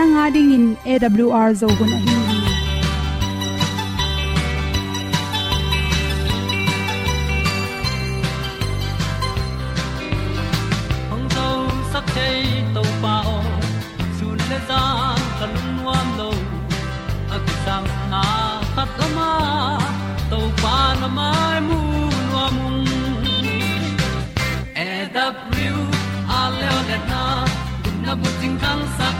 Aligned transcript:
Nanga 0.00 0.26
ding 0.34 0.50
in 0.56 0.66
awr 0.92 1.48
zo 1.60 1.68
gun 1.78 1.90
ahi 1.96 2.12
hi 2.28 2.36
hong 11.10 11.26
zo 11.34 11.48
sak 11.92 12.06
chei 12.14 12.38
to 12.76 12.84
pa 13.02 13.14
o 13.32 13.36
sun 14.20 14.38
le 14.52 14.60
za 14.70 14.80
kan 15.40 15.52
nuam 15.76 16.08
lo 16.20 16.30
na 18.14 18.24
khat 18.74 18.98
ma 19.18 19.30
to 20.32 20.40
pa 20.62 20.76
na 21.02 21.08
mai 21.18 21.58
mu 21.68 21.80
nuam 22.30 22.56
e 24.86 24.90
a 26.40 26.42
le 26.60 26.98
na 27.12 27.24
kun 27.82 27.96
na 28.06 28.12
bu 28.22 28.38
ting 28.40 28.56
tang 28.64 28.84
sak 29.00 29.19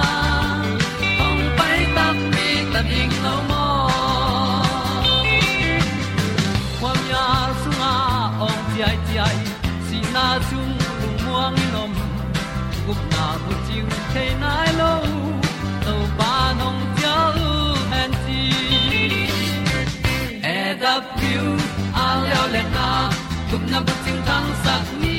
gup 23.51 23.63
na 23.71 23.79
bu 23.85 23.93
chiu 24.03 24.15
tang 24.27 24.49
sat 24.63 24.85
ni 25.01 25.15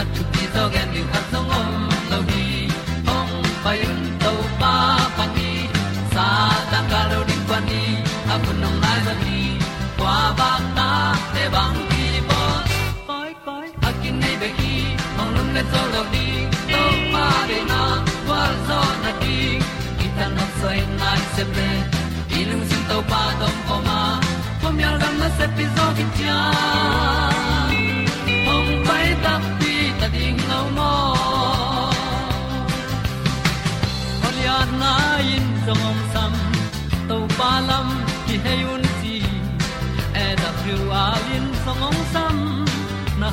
at 0.00 0.06
tu 0.14 0.22
pi 0.32 0.42
zo 0.54 0.62
gen 0.74 0.88
ni 0.94 1.02
at 1.18 1.32
om 1.38 1.68
lo 2.10 2.18
hi 2.30 2.44
ong 3.16 3.34
pa 3.64 3.72
yun 3.80 4.00
to 4.22 4.32
pa 4.60 4.72
pa 5.16 5.24
ni 5.36 5.50
sa 6.14 6.26
ta 6.70 6.80
ka 6.90 7.00
lo 7.10 7.18
ding 7.28 7.44
pa 7.50 7.58
ni. 7.68 7.82
A 8.32 8.34
bu 8.42 8.50
nong 8.62 8.78
lai 8.84 8.98
za 9.06 9.14
ni. 9.24 9.40
Kwa 9.98 10.16
ba 10.38 10.50
ta 10.78 10.88
te 11.34 11.44
bang 11.54 11.78
ki 11.90 12.06
bo. 12.28 12.40
Koi 13.08 13.30
koi 13.46 13.68
a 13.88 13.90
kin 14.00 14.16
nei 14.22 14.34
be 14.40 14.48
ki 14.58 14.74
ong 15.20 15.30
lum 15.36 15.48
le 15.56 15.62
zo 15.72 15.82
lo 15.94 16.02
ni 16.14 16.26
to 16.72 16.82
pa 17.12 17.26
de 17.50 17.58
na 17.70 17.82
kwa 18.26 18.42
zo 18.68 18.80
na 19.04 19.10
ki 19.22 19.38
ki 19.98 20.06
ta 20.16 20.26
na 20.36 20.44
sai 20.60 20.80
nai 21.00 21.20
se 21.34 21.44
ple 21.52 21.70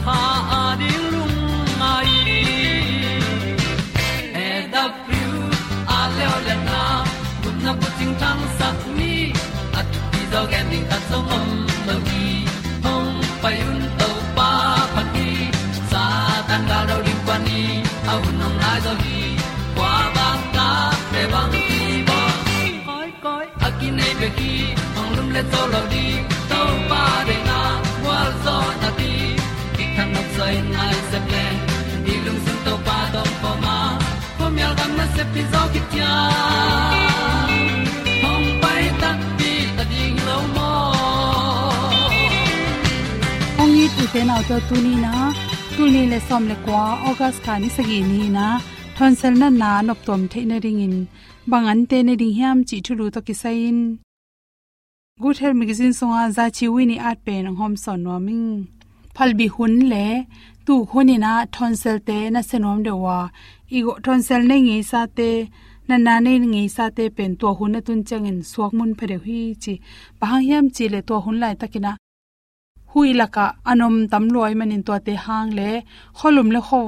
ha 0.05 0.21
a 0.59 0.63
di 0.79 0.91
lung 1.11 1.37
mai 1.81 2.13
e 4.45 4.49
da 4.73 4.83
thru 5.03 5.31
a 5.97 5.99
le 6.15 6.25
o 6.35 6.37
le 6.47 6.55
na 6.67 6.81
kun 7.41 7.55
na 7.65 7.71
bu 7.79 7.87
ting 7.97 8.13
tang 8.21 8.41
sat 8.57 8.79
ni 8.97 9.13
at 9.79 9.87
ti 10.11 10.21
dog 10.33 10.51
ending 10.59 10.85
ta 10.91 10.97
se 35.15 35.23
pi 35.33 35.41
zo 35.51 35.61
ki 35.73 35.81
tia 35.91 36.13
hong 38.23 38.47
pai 38.61 38.83
ta 39.01 39.11
pi 39.37 39.51
ta 39.77 39.83
ding 39.91 40.17
lo 40.27 40.37
mo 40.55 40.71
ong 43.61 43.75
tu 43.95 44.03
te 44.13 44.21
to 44.47 44.57
tu 44.69 44.75
ni 44.85 44.93
na 45.05 45.13
tu 45.75 45.83
ni 45.93 46.01
le 46.11 46.19
som 46.29 46.43
le 46.51 46.55
kwa 46.65 46.85
august 47.09 47.39
ka 47.45 47.53
ni 47.61 47.69
sagi 47.75 47.99
ni 48.11 48.23
na 48.37 48.47
thon 48.97 49.13
sel 49.19 49.33
na 49.41 49.47
na 49.61 49.69
nop 49.87 49.99
tom 50.07 50.21
the 50.31 50.41
na 50.49 50.57
ring 50.63 50.81
in. 50.87 50.95
Te 51.89 51.97
ne 52.07 52.13
ding 52.21 52.35
hiam 52.37 52.57
chi 52.69 52.77
thulu 52.85 53.05
to 53.15 53.21
ki 53.27 53.33
sain 53.33 53.77
good 55.21 55.37
health 55.41 55.57
magazine 55.61 55.93
songa 55.99 56.31
za 56.37 56.45
chi 56.57 56.65
wi 56.73 56.85
ni 56.85 56.97
at 57.09 57.17
pen 57.25 57.45
hom 57.59 57.73
son 57.83 57.99
no 58.03 58.19
ming. 58.27 58.67
Phal 59.15 59.31
bi 59.39 59.47
hun 59.55 59.73
le 59.91 60.07
tu 60.65 60.75
khoni 60.89 61.15
na 61.25 61.31
tonsel 61.55 61.97
te 62.07 62.17
na 62.33 62.41
senom 62.49 62.79
de 62.85 62.93
wa. 63.03 63.17
Igo 63.77 63.93
tonsel 64.05 64.41
nei 64.49 64.61
ngi 64.67 64.77
sa 64.91 65.01
te, 65.17 65.29
na 65.87 65.95
na 66.05 66.13
nei 66.25 66.37
ngi 66.53 66.63
sa 66.75 66.85
te 66.97 67.03
pen 67.17 67.31
to 67.39 67.47
hun 67.57 67.71
na 67.73 67.79
tun 67.87 68.01
changin 68.07 68.39
suak 68.51 68.71
mun 68.77 68.91
phare 68.97 69.17
hi 69.25 69.39
chi. 69.63 69.73
Bahang 70.19 70.43
hiam 70.47 70.65
chi 70.75 70.85
le 70.93 70.99
to 71.09 71.15
hun 71.23 71.37
lai 71.43 71.55
takina. 71.61 71.91
Hui 72.91 73.09
laka 73.19 73.45
anom 73.71 73.95
tam 74.11 74.25
loi 74.33 74.53
manin 74.59 74.83
to 74.87 74.93
te 75.07 75.13
hang 75.25 75.49
le, 75.57 75.69
kholum 76.17 76.49
le 76.55 76.61
kho 76.67 76.79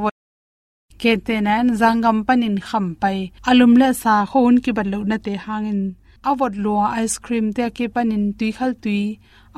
ke 1.02 1.14
te 1.28 1.36
nan 1.48 1.66
zangam 1.80 2.18
panin 2.28 2.58
kham 2.68 2.86
pai. 3.02 3.18
Alum 3.50 3.74
le 3.82 3.90
sa 4.02 4.14
khon 4.32 4.56
ki 4.64 4.72
badlo 4.78 5.00
na 5.10 5.18
te 5.26 5.34
hangin 5.46 5.82
awat 6.30 6.54
lua 6.64 6.86
ice 7.04 7.18
cream 7.26 7.46
te 7.58 7.66
ke 7.78 7.86
panin 7.96 8.26
tui 8.38 8.50
khal 8.58 8.72
tui 8.84 9.04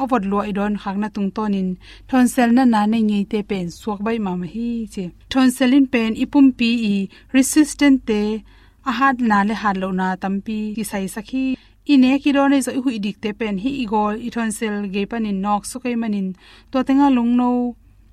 awat 0.03 0.23
lua 0.31 0.43
idon 0.51 0.73
khakna 0.81 1.07
tung 1.15 1.29
tonin 1.35 1.69
thonsel 2.09 2.49
na 2.57 2.63
na 2.73 2.81
nei 2.91 3.03
ngei 3.09 3.25
te 3.31 3.39
pen 3.49 3.67
suak 3.79 3.99
bai 4.05 4.17
ma 4.25 4.31
ma 4.41 4.47
hi 4.53 4.69
che. 4.93 5.05
Thon 5.31 5.47
selin 5.57 5.85
pen 5.93 6.11
ipum 6.23 6.47
pi 6.59 6.69
i 6.93 6.95
resistant 7.35 7.99
te 8.09 8.21
ahat 8.89 9.15
na 9.29 9.37
le 9.47 9.55
hat 9.61 9.75
lo 9.81 9.89
na 9.99 10.07
tampi 10.21 10.59
ki 10.75 10.83
sai 10.91 11.05
sakhi 11.15 11.45
ine 11.93 12.11
ki 12.23 12.29
ro 12.35 12.43
nei 12.51 12.61
zo 12.65 12.71
hu 12.83 12.89
idik 12.97 13.17
te 13.23 13.29
pen 13.39 13.55
hi 13.63 13.71
igol 13.83 14.15
i 14.27 14.29
thon 14.35 14.51
sel 14.57 14.75
ge 14.93 15.03
panin 15.11 15.37
nok 15.45 15.61
su 15.69 15.77
kai 15.83 15.95
manin. 16.01 16.27
To 16.71 16.77
tenga 16.87 17.07
lung 17.17 17.31
no 17.39 17.49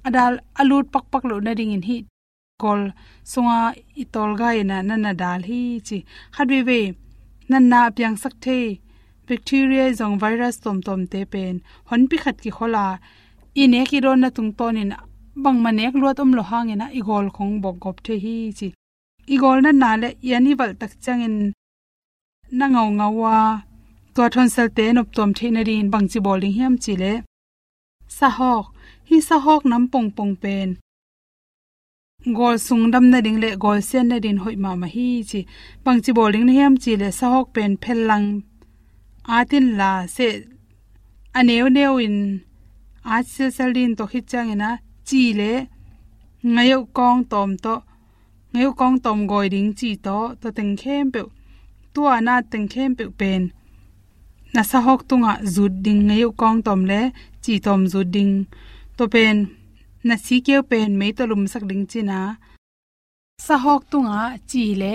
adal 0.08 0.34
alut 0.60 0.86
pak 0.94 1.04
pak 1.12 1.24
lo 1.30 1.36
na 1.46 1.52
ding 1.58 1.72
in 1.76 1.84
hi 1.88 1.96
kol 2.62 2.82
songa 3.32 3.60
itol 4.02 4.30
ga 4.40 4.48
ina 4.60 4.78
na 4.88 4.94
na 5.04 5.12
dal 5.22 5.40
hi 5.48 5.60
chi. 5.86 5.98
Khatwe 6.34 6.58
we 6.68 6.80
nan 7.50 7.64
na 7.70 7.80
pyang 7.96 8.16
sak 8.22 8.34
the 8.44 8.60
bacteria 9.28 9.86
zong 9.98 10.16
virus 10.22 10.56
tom 10.64 10.78
tom 10.86 11.06
te 11.12 11.20
pen. 11.32 11.54
Hon 11.88 12.02
pi 12.08 12.16
khat 12.22 12.36
ki 12.42 12.50
khola. 12.56 12.86
Ine 13.62 13.80
ki 13.90 13.98
ron 14.04 14.20
na 14.20 14.30
tung 14.36 14.52
ton 14.58 14.76
in 14.82 14.92
bang 15.42 15.58
manek 15.64 15.94
luat 16.00 16.20
om 16.22 16.32
lo 16.38 16.42
hang 16.50 16.68
ina 16.74 16.86
igol 16.98 17.26
khong 17.36 17.54
bok 17.62 17.76
gop 17.84 17.96
the 18.04 18.14
hi 18.24 18.36
chi. 18.58 18.68
Igol 19.34 19.58
na 19.62 19.70
na 19.82 19.90
le 20.02 20.08
yani 20.30 20.52
wal 20.58 20.72
tak 20.80 20.92
chang 21.04 21.22
in 21.28 21.36
na 22.58 22.66
ngau 22.72 22.88
ngawa 22.98 23.36
to 24.14 24.22
thon 24.32 24.48
sel 24.54 24.68
te 24.76 24.84
nop 24.92 25.08
tom 25.16 25.30
the 25.36 25.46
na 25.50 25.62
rin 25.68 25.90
bang 25.92 26.06
chi 26.10 26.18
bowling 26.26 26.54
hiam 26.58 26.74
chi 26.82 26.92
le. 27.02 27.12
Sa 28.18 28.28
hok. 28.38 28.66
Hi 29.08 29.16
sa 29.28 29.36
hok 29.44 29.62
nam 29.70 29.84
pong 29.92 30.10
pong 30.16 30.34
pen. 30.42 30.68
Gol 32.36 32.56
sung 32.66 32.84
dam 32.92 33.04
na 33.10 33.18
ding 33.24 33.38
le 33.42 33.50
gol 33.64 33.80
sen 33.90 34.08
na 34.08 34.16
din 34.24 34.38
hoi 34.42 34.56
ma 34.64 34.70
ma 34.82 34.88
hi 34.94 35.08
chi. 35.30 35.40
Bang 35.84 36.00
chi 36.04 36.10
bowling 36.18 36.46
na 36.46 36.52
hiam 36.58 36.74
chi 36.82 36.92
le 37.00 37.08
sa 37.18 37.26
hok 37.34 37.48
pen 37.54 37.72
phel 37.82 38.00
lang 38.10 38.26
atin 39.26 39.66
la 39.80 39.90
se 40.16 40.28
aneu 41.38 41.66
neu 41.76 41.94
in 42.06 42.18
a 43.14 43.16
se 43.32 43.46
salin 43.56 43.92
to 43.98 44.04
khit 44.10 44.24
chang 44.30 44.50
ina 44.54 44.70
chi 45.08 45.22
le 45.38 45.52
ngayo 46.54 46.78
kong 46.96 47.20
tom 47.32 47.50
to 47.64 47.74
ngayo 48.52 48.70
kong 48.80 48.96
tom 49.04 49.18
goi 49.30 49.46
ding 49.54 49.70
chi 49.78 49.90
to 50.06 50.16
to 50.40 50.48
teng 50.56 50.74
khem 50.80 51.04
pe 51.14 51.20
tua 51.94 52.14
na 52.26 52.34
teng 52.50 52.68
khem 52.72 52.90
pe 52.98 53.04
pen 53.20 53.42
na 54.54 54.62
sa 54.70 54.78
hok 54.86 55.00
tunga 55.08 55.32
zut 55.54 55.74
ding 55.84 56.02
ngayo 56.08 56.28
kong 56.40 56.58
tom 56.66 56.80
le 56.90 57.00
chi 57.44 57.54
tom 57.66 57.80
zut 57.92 58.08
ding 58.16 58.34
to 58.96 59.04
pen 59.14 59.36
na 60.06 60.14
si 60.24 60.36
keu 60.46 60.62
pen 60.70 60.90
me 61.00 61.08
to 61.16 61.22
lum 61.30 61.42
sak 61.52 61.64
ding 61.70 61.84
china 61.90 62.18
sa 63.46 63.56
hok 63.64 63.82
tunga 63.90 64.20
chi 64.50 64.64
le 64.82 64.94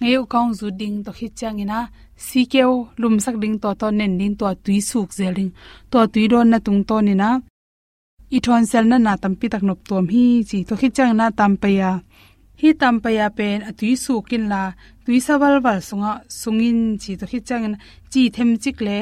ngeu 0.00 0.22
kong 0.32 0.50
zu 0.58 0.66
ding 0.80 0.96
to 1.04 1.10
khit 1.18 1.32
chang 1.40 1.58
ina. 1.64 1.80
Si 2.26 2.40
keu 2.52 2.72
lum 3.00 3.14
sak 3.24 3.36
ding 3.42 3.56
to 3.62 3.68
to 3.80 3.86
nen 3.98 4.12
ding 4.18 4.34
to 4.40 4.46
tui 4.64 4.78
suk 4.90 5.08
zeling 5.18 5.50
to 5.90 5.98
tui 6.12 6.24
don 6.32 6.46
na 6.52 6.58
tung 6.66 6.80
to 6.88 6.96
ni 7.06 7.14
na 7.22 7.30
i 8.36 8.38
thon 8.44 8.64
sel 8.70 8.84
na 8.90 8.96
na 9.06 9.12
tam 9.22 9.34
pi 9.40 9.46
tak 9.52 9.62
nop 9.68 9.80
tom 9.88 10.04
hi 10.12 10.24
chi. 10.48 10.58
To 10.68 10.74
khit 10.80 10.92
chang 10.96 11.12
na 11.20 11.26
tam 11.38 11.52
pa 11.62 11.68
ya. 11.78 11.90
Hi 12.60 12.68
tam 12.80 12.94
pa 13.02 13.10
ya 13.18 13.26
pen 13.38 13.58
a 13.68 13.70
tui 13.78 13.92
su 14.04 14.14
kin 14.28 14.44
la. 14.52 14.62
Tui 15.04 15.18
sa 15.26 15.34
wal 15.40 15.56
wal 15.64 15.80
sunga, 15.88 16.12
sungin 16.40 16.80
chi. 17.02 17.12
To 17.20 17.24
khit 17.30 17.44
chang 17.48 17.64
chi 18.12 18.22
them 18.34 18.50
chik 18.62 18.78
le. 18.86 18.98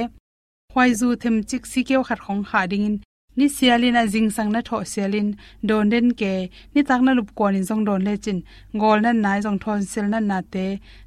Khwai 0.73 0.91
zu 1.01 1.09
them 1.23 1.37
chik 1.49 1.63
si 1.71 1.81
keu 1.89 2.03
khat 2.09 2.21
khong 2.25 2.43
kha 2.49 2.61
ding 2.71 2.87
in 2.89 2.97
ni 3.37 3.47
sialin 3.57 3.97
a 4.01 4.03
jing 4.13 4.31
sang 4.37 4.51
na 4.55 4.61
tho 4.69 4.77
sialin. 4.93 5.29
Don 5.69 5.89
den 5.93 6.09
ke, 6.21 6.33
ni 6.75 6.81
tak 6.89 7.01
na 7.03 7.13
lup 7.19 7.31
kon 7.39 7.55
in 7.59 7.65
jong 7.69 7.85
don 7.89 8.01
le 8.07 8.15
chin. 8.25 8.39
Gol 8.81 8.99
na 9.05 9.13
nai 9.25 9.39
jong 9.45 9.59
thon 9.63 9.83
sel 9.93 10.07
na 10.13 10.19
na 10.31 10.39
te. 10.53 10.67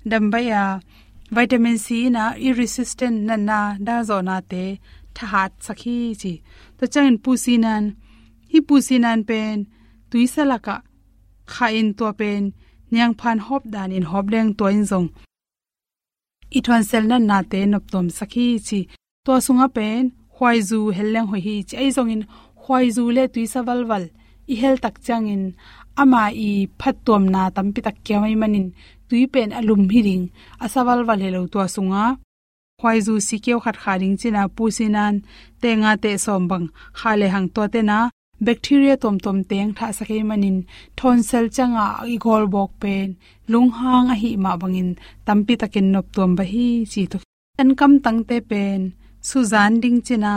Dam 0.09 0.23
ba 0.31 0.39
ya 0.51 0.63
vitamin 1.35 1.77
c 1.85 1.87
na 2.15 2.23
irresistant 2.47 3.17
na 3.27 3.35
na 3.49 3.59
da 3.87 3.95
zo 4.09 4.17
na 4.29 4.37
te. 4.51 4.63
Tha 5.15 5.25
hat 5.33 5.51
sakhi 5.65 5.95
chi. 6.21 6.33
To 6.77 6.83
chang 6.93 7.07
in 7.11 7.17
pusinan 7.23 7.83
hi 8.51 8.59
pusinan 8.67 9.19
pen. 9.29 9.57
Tui 10.09 10.25
salaka 10.33 10.75
kha 11.51 11.67
in 11.79 11.89
to 11.97 12.07
pen. 12.19 12.43
Nyang 12.93 13.13
phan 13.19 13.37
hop 13.47 13.63
dan 13.73 13.89
in 13.97 14.05
hop 14.11 14.25
leng 14.33 14.49
to 14.59 14.65
in 14.77 14.85
jong 14.91 15.09
i 16.57 16.59
thon 16.65 16.83
sel 16.89 17.03
na 17.11 17.17
na 17.29 17.37
te 17.51 17.59
nop 17.71 17.85
tom 17.93 18.07
sakhi 18.17 18.47
chi. 18.67 18.79
To 19.25 19.31
sunga 19.45 19.67
pen 19.77 20.03
khwai 20.35 20.57
zu 20.69 20.79
helleng 20.97 21.27
hoi 21.31 21.41
hi 21.47 21.55
chai 21.69 21.87
zong 21.95 22.11
in 22.15 22.23
khwai 22.61 22.85
zu 22.95 23.03
le 23.15 23.23
tui 23.33 23.45
sa 23.53 23.59
wal 23.67 23.81
wal 23.89 24.05
i 24.51 24.55
hel 24.61 24.75
tak 24.83 24.95
chang 25.05 25.25
in 25.35 25.43
ama 26.01 26.23
i 26.47 26.49
phat 26.79 26.95
tom 27.05 27.23
na 27.33 27.41
tam 27.55 27.67
pi 27.73 27.79
tak 27.87 27.97
kya 28.05 28.17
mai 28.23 28.35
manin. 28.41 28.67
Tui 29.09 29.21
pen 29.33 29.49
alum 29.59 29.81
hi 29.93 29.99
ring 30.07 30.25
asawal 30.65 30.99
wal 31.07 31.21
helo 31.25 31.41
to 31.53 31.59
sunga. 31.75 32.05
Khwai 32.79 32.97
zu 33.05 33.13
si 33.27 33.35
keu 33.45 33.59
khat 33.63 33.77
kha 33.81 33.93
ring 34.01 34.15
china 34.21 34.41
pu 34.55 34.63
sinan. 34.77 35.15
Te 35.61 35.69
nga 35.81 35.91
te 36.03 36.11
som 36.25 36.43
bang. 36.49 36.65
Kha 36.97 37.11
le 37.19 37.27
hang 37.33 37.47
to 37.55 37.61
te 37.73 37.81
na. 37.89 37.99
Bacteria 38.45 38.95
tom 39.03 39.15
tom 39.25 39.37
teng 39.49 39.71
tha 39.77 39.87
sakai 39.97 40.21
manin. 40.29 40.57
Thon 40.97 41.17
sel 41.29 41.45
changa 41.55 41.85
i 42.13 42.15
gol 42.25 42.43
bok 42.53 42.71
pen. 42.81 43.07
Lung 43.51 43.69
hang 43.79 44.07
a 44.13 44.15
hi 44.21 44.29
ma 44.43 44.51
bangin. 44.61 44.89
Tampi 45.25 45.53
takin 45.61 45.87
nop 45.93 46.07
tom 46.15 46.31
ba 46.37 46.43
hi 46.51 46.67
chi 46.91 47.01
to 47.11 47.17
an 47.61 47.69
kam 47.79 47.93
tang 48.03 48.19
te 48.29 48.37
pen 48.49 48.81
suzan 49.29 49.73
ding 49.83 49.99
china 50.07 50.33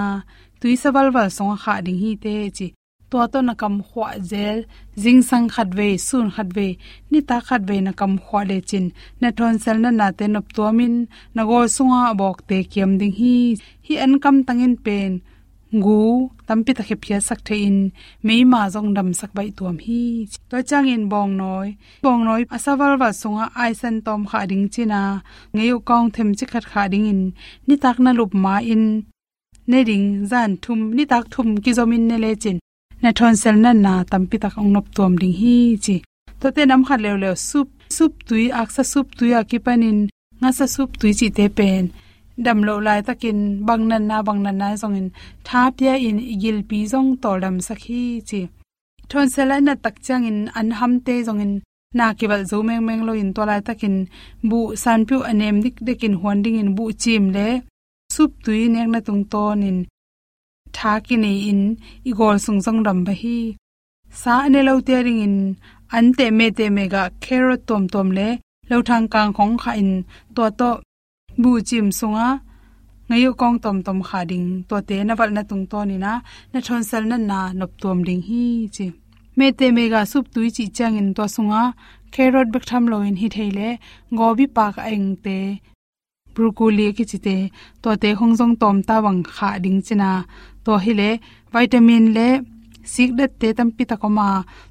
tui 0.61 0.75
sawal 0.83 1.09
wal 1.15 1.29
song 1.37 1.55
kha 1.63 1.75
ding 1.87 1.99
hi 2.03 2.13
te 2.25 2.35
chi 2.57 2.69
to 3.11 3.19
to 3.33 3.39
na 3.49 3.55
kam 3.61 3.75
khwa 3.89 4.09
zel, 4.31 4.59
jing 5.03 5.23
sang 5.29 5.49
khat 5.55 5.69
ve, 5.79 5.89
sun 6.09 6.27
khat 6.35 6.49
ve, 6.57 6.69
ni 7.11 7.21
ta 7.29 7.37
khat 7.47 7.63
ve 7.69 7.77
na 7.87 7.93
kam 8.01 8.13
khwa 8.25 8.41
le 8.51 8.59
chin, 8.69 8.87
na 9.21 9.29
thon 9.37 9.55
sel 9.63 9.79
na 9.85 9.91
na 10.01 10.07
te 10.19 10.25
nop 10.35 10.47
to 10.57 10.65
min 10.79 10.95
na 11.35 11.43
go 11.49 11.59
sunga 11.77 12.03
bok 12.21 12.39
te 12.49 12.59
kiam 12.73 12.91
ding 13.01 13.15
hi 13.21 13.35
hi 13.87 13.95
an 14.05 14.13
kam 14.23 14.37
tangin 14.47 14.75
pen 14.85 15.13
gu 15.73 16.31
tampi 16.47 16.73
ta 16.79 16.83
khepia 16.89 17.19
sak 17.29 17.41
the 17.47 17.55
in, 17.69 17.79
mei 18.27 18.43
ma 18.53 18.61
jong 18.75 18.91
dam 18.97 19.09
sak 19.21 19.31
bai 19.37 19.51
tuam 19.57 19.77
hi. 19.85 20.27
To 20.51 20.57
chang 20.69 20.89
in 20.95 21.09
bong 21.13 21.37
noi 21.37 21.69
bong 22.05 22.23
noi, 22.25 22.43
asawal 22.57 22.93
wa 23.01 23.11
sunga 23.21 23.45
ai 23.63 23.73
san 23.81 23.97
tom 24.07 24.21
kha 24.31 24.41
ding 24.51 24.67
china 24.75 25.03
ngeu 25.55 25.79
kong 25.89 26.07
them 26.15 26.31
chi 26.39 26.45
khat 26.53 26.65
kha 26.71 26.83
ding 26.93 27.07
in, 27.13 27.23
ni 27.67 27.75
tak 27.83 27.97
na 28.05 28.11
lup 28.19 28.33
ma 28.45 28.55
in. 28.75 28.85
Ne 29.71 29.81
ding, 29.89 30.07
zan 30.31 30.51
thum, 30.63 30.81
ni 30.97 31.05
tak 31.13 31.25
thum 31.33 31.49
ki 31.63 31.71
zomin 31.79 32.05
ne 32.11 32.17
le 32.25 32.31
chin. 32.43 32.59
Na 33.03 33.11
thon 33.19 33.35
sel 33.43 33.57
na 33.65 33.73
na, 33.85 33.95
tampi 34.11 34.37
tak 34.45 34.55
ong 34.61 34.71
nop 34.75 34.87
tuam 34.95 35.13
ding 35.23 35.37
hi 35.41 35.55
chi. 35.85 35.97
To 36.41 36.47
te 36.55 36.63
nam 36.65 36.83
khat 36.87 37.01
lew 37.05 37.17
lew 37.23 37.35
sup 37.49 37.69
sup 37.97 38.13
tui 38.29 38.45
aksa 38.61 38.83
sup 38.93 39.07
tui 39.19 39.31
akipanin 39.41 39.99
nga 40.41 40.51
sa 40.59 40.67
sup 40.75 40.91
tui 41.01 41.13
chi 41.19 41.29
te 41.37 41.45
pen 41.59 41.85
dam 42.45 42.59
lo 42.67 42.75
lai 42.87 43.01
takin 43.09 43.39
bang 43.67 43.85
nan 43.91 44.03
na 44.11 44.17
bang 44.27 44.41
nan 44.45 44.57
na 44.61 44.69
zong 44.83 44.97
in 45.01 45.09
tha 45.47 45.61
pia 45.77 45.95
in 46.09 46.19
igil 46.35 46.59
pi 46.69 46.79
zong 46.93 47.09
to 47.23 47.31
dam 47.43 47.57
sakhi 47.67 48.03
chi. 48.29 48.41
Thon 49.11 49.27
sela 49.35 49.57
na 49.67 49.75
tak 49.85 49.97
chang 50.07 50.25
in 50.31 50.39
an 50.59 50.69
ham 50.79 50.93
te 51.07 51.15
zong 51.27 51.41
in 51.45 51.53
na 51.99 52.07
kibal 52.19 52.43
zo 52.51 52.59
meng 52.69 52.85
meng 52.87 53.03
lo 53.09 53.13
in 53.23 53.31
to 53.37 53.43
lai 53.51 53.61
takin 53.69 53.97
bu 54.51 54.59
san 54.83 55.01
pyu 55.09 55.19
anem 55.31 55.57
dik 55.65 55.77
dekin 55.87 56.15
huan 56.21 56.39
ding 56.45 56.59
in 56.63 56.71
bu 56.77 56.85
chim 57.03 57.25
le 57.37 57.49
sup 58.15 58.31
tui 58.45 58.61
nek 58.75 58.89
na 58.93 59.01
tung 59.07 59.25
ton 59.33 59.63
in 59.69 59.79
tha 60.77 60.93
ki 61.07 61.17
nei 61.25 61.39
in 61.51 61.63
igol 62.11 62.37
sung 62.45 62.61
song 62.65 62.81
dam 62.87 62.99
ba 63.07 63.13
hi. 63.23 63.39
Sa 64.21 64.35
ne 64.53 64.61
lo 64.69 64.75
te 64.87 64.97
ring 65.07 65.23
in 65.27 65.37
an 65.97 66.07
te 66.19 66.27
me 66.39 66.47
te 66.59 66.67
me 66.77 66.85
ga 66.95 67.03
carrot 67.25 67.61
tom 67.69 67.85
tom 67.93 68.09
le 68.19 68.29
lo 68.71 68.77
thang 68.89 69.07
kang 69.13 69.33
khong 69.37 69.55
kha 69.63 69.73
in 69.83 69.91
to 70.35 70.45
to 70.59 70.71
bu 71.43 71.51
chim 71.69 71.87
sunga 71.99 72.29
ngayo 73.09 73.31
kong 73.41 73.57
tom 73.65 73.77
tom 73.87 73.99
kha 74.09 74.21
ding, 74.31 74.49
to 74.69 74.77
te 74.89 74.97
na 75.09 75.13
wal 75.19 75.31
na 75.37 75.43
tung 75.51 75.65
to 75.71 75.81
ni 75.91 75.97
na 76.05 76.13
na 76.53 76.59
thon 76.67 76.83
sal 76.91 77.05
na 77.11 77.17
na 77.31 77.39
nop 77.59 77.71
tom 77.83 77.99
ding 78.09 78.23
hi 78.29 78.43
chi. 78.75 78.87
Me 79.39 79.47
te 79.59 79.67
me 79.77 79.85
ga 79.93 80.01
sup 80.13 80.25
tui 80.35 80.49
chi 80.57 80.65
chang 80.77 80.99
in 81.01 81.09
to 81.17 81.25
sunga 81.35 81.63
carrot 82.15 82.49
bek 82.55 82.65
tham 82.69 82.85
lo 82.91 82.97
in 83.09 83.17
hi 83.21 83.29
theile 83.35 83.69
gobi 84.19 84.47
pak 84.57 84.75
eng 84.93 85.09
te, 85.25 85.39
broccoli 86.35 86.87
ki 86.97 87.05
chite 87.11 87.37
to 87.83 87.91
te 88.03 88.11
hong 88.19 88.35
jong 88.39 88.55
tom 88.61 88.77
ta 88.89 88.97
wang 89.05 89.21
kha 89.35 89.49
ding 89.65 89.81
china 89.87 90.11
to 90.65 90.73
hi 90.85 90.93
le, 91.01 91.11
vitamin 91.53 92.05
le, 92.17 92.29
sik 92.93 93.11
dat 93.19 93.33
te 93.41 93.49
tam 93.59 93.69
pi 93.77 93.85
ta 93.91 93.97
ko 94.03 94.09
ma 94.19 94.29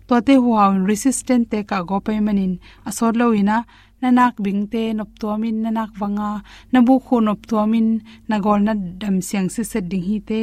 to 0.08 0.16
te 0.28 0.34
huwa 0.44 0.64
resistant 0.90 1.44
te 1.52 1.60
ka 1.70 1.78
go 1.90 1.98
pe 2.06 2.14
manin 2.26 2.54
asor 2.90 3.12
lo 3.20 3.26
ina 3.42 3.58
nanak 4.02 4.36
bingte 4.44 4.84
nop 4.98 5.10
tuamin 5.20 5.58
nanak 5.64 5.92
wanga 6.02 6.30
nabu 6.74 6.94
khu 7.06 7.16
nop 7.28 7.40
tuamin 7.50 7.88
nagol 8.30 8.60
na 8.68 8.74
dam 9.02 9.16
siang 9.28 9.50
se 9.54 9.62
set 9.72 9.86
ding 9.92 10.06
hi 10.08 10.18
te. 10.30 10.42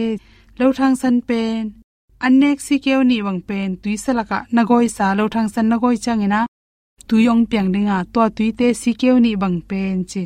Lo 0.58 0.66
thang 0.78 0.96
san 1.00 1.16
pen 1.28 1.60
anek 2.26 2.58
si 2.66 2.76
keu 2.84 3.00
ni 3.10 3.18
wang 3.26 3.40
pen, 3.48 3.68
tui 3.82 3.96
salaka 4.04 4.38
nagoi 4.56 4.86
sa 4.96 5.06
lo 5.18 5.24
thang 5.34 5.48
san 5.54 5.66
nagoi 5.72 5.96
changena. 6.04 6.40
Tuyong 7.08 7.42
piang 7.50 7.68
dinga 7.74 7.96
to 8.14 8.22
tui 8.36 8.48
te 8.58 8.66
si 8.80 8.90
keu 9.00 9.16
ni 9.24 9.32
bang 9.42 9.58
pen 9.68 9.96
chi 10.10 10.24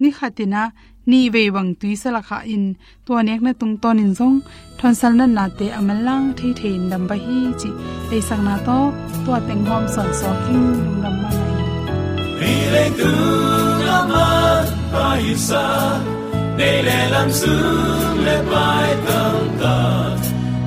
ni 0.00 0.08
khatina, 0.16 0.62
ni 1.10 1.20
ve 1.34 1.42
wang 1.54 1.70
tui 1.80 1.94
salaka 2.02 2.38
in 2.54 2.64
to 3.06 3.12
nek 3.26 3.40
na 3.44 3.52
tung 3.60 3.76
ton 3.82 3.98
in 4.04 4.12
zong. 4.18 4.38
Thon 4.78 4.94
sal 5.00 5.12
na 5.18 5.26
na 5.36 5.44
te 5.58 5.66
amalang 5.78 6.26
thei 6.38 6.52
thein 6.58 6.82
dam 6.90 7.02
ba 7.08 7.16
hi 7.24 7.38
chi. 7.60 7.70
Ei 8.14 8.20
sang 8.28 8.44
na 8.46 8.54
to 8.66 8.78
to 9.24 9.32
teng 9.46 9.64
hom 9.68 9.84
son 9.94 10.08
so 10.20 10.30
king 10.44 10.66
lung 10.84 11.00
lam 11.04 11.16
ma. 11.22 11.35
Vì 12.38 12.46
Ile 12.46 12.90
tu 12.98 13.12
na 13.86 14.02
man 14.12 14.66
pa 14.92 15.18
xa, 15.36 15.98
Để 16.58 16.82
để 16.86 17.08
làm 17.10 17.30
sương 17.30 18.24
lệ 18.24 18.42
bài 18.50 18.94
tâm 19.06 19.48
ta 19.62 20.10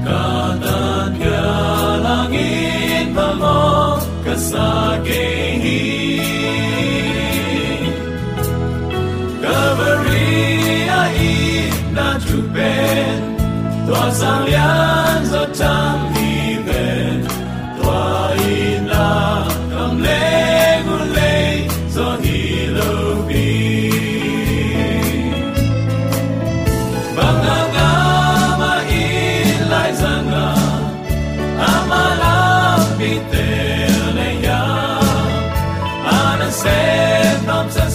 Cả 0.06 0.56
ta 0.66 1.08
kia 1.20 2.04
lang 2.04 2.32
in 2.32 3.14
và 3.14 3.34
mo 3.40 4.00
Cả 4.26 4.36
sa 4.38 4.98
kê 5.06 5.60
hi 5.64 6.20
Calvary 9.42 10.88
ai 10.88 11.72
na 11.96 12.20
chụp 12.28 12.44
bên 12.56 13.38
tỏa 13.88 14.12
sang 14.12 14.46
lian 14.46 15.26
giọt 15.32 15.48
trăng 15.56 16.09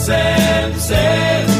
nam 0.08 0.70
sa 0.76 1.53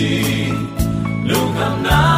sing 0.00 0.50
um 0.54 0.70
chi 0.70 0.80
Lung 1.28 1.82
na 1.84 2.09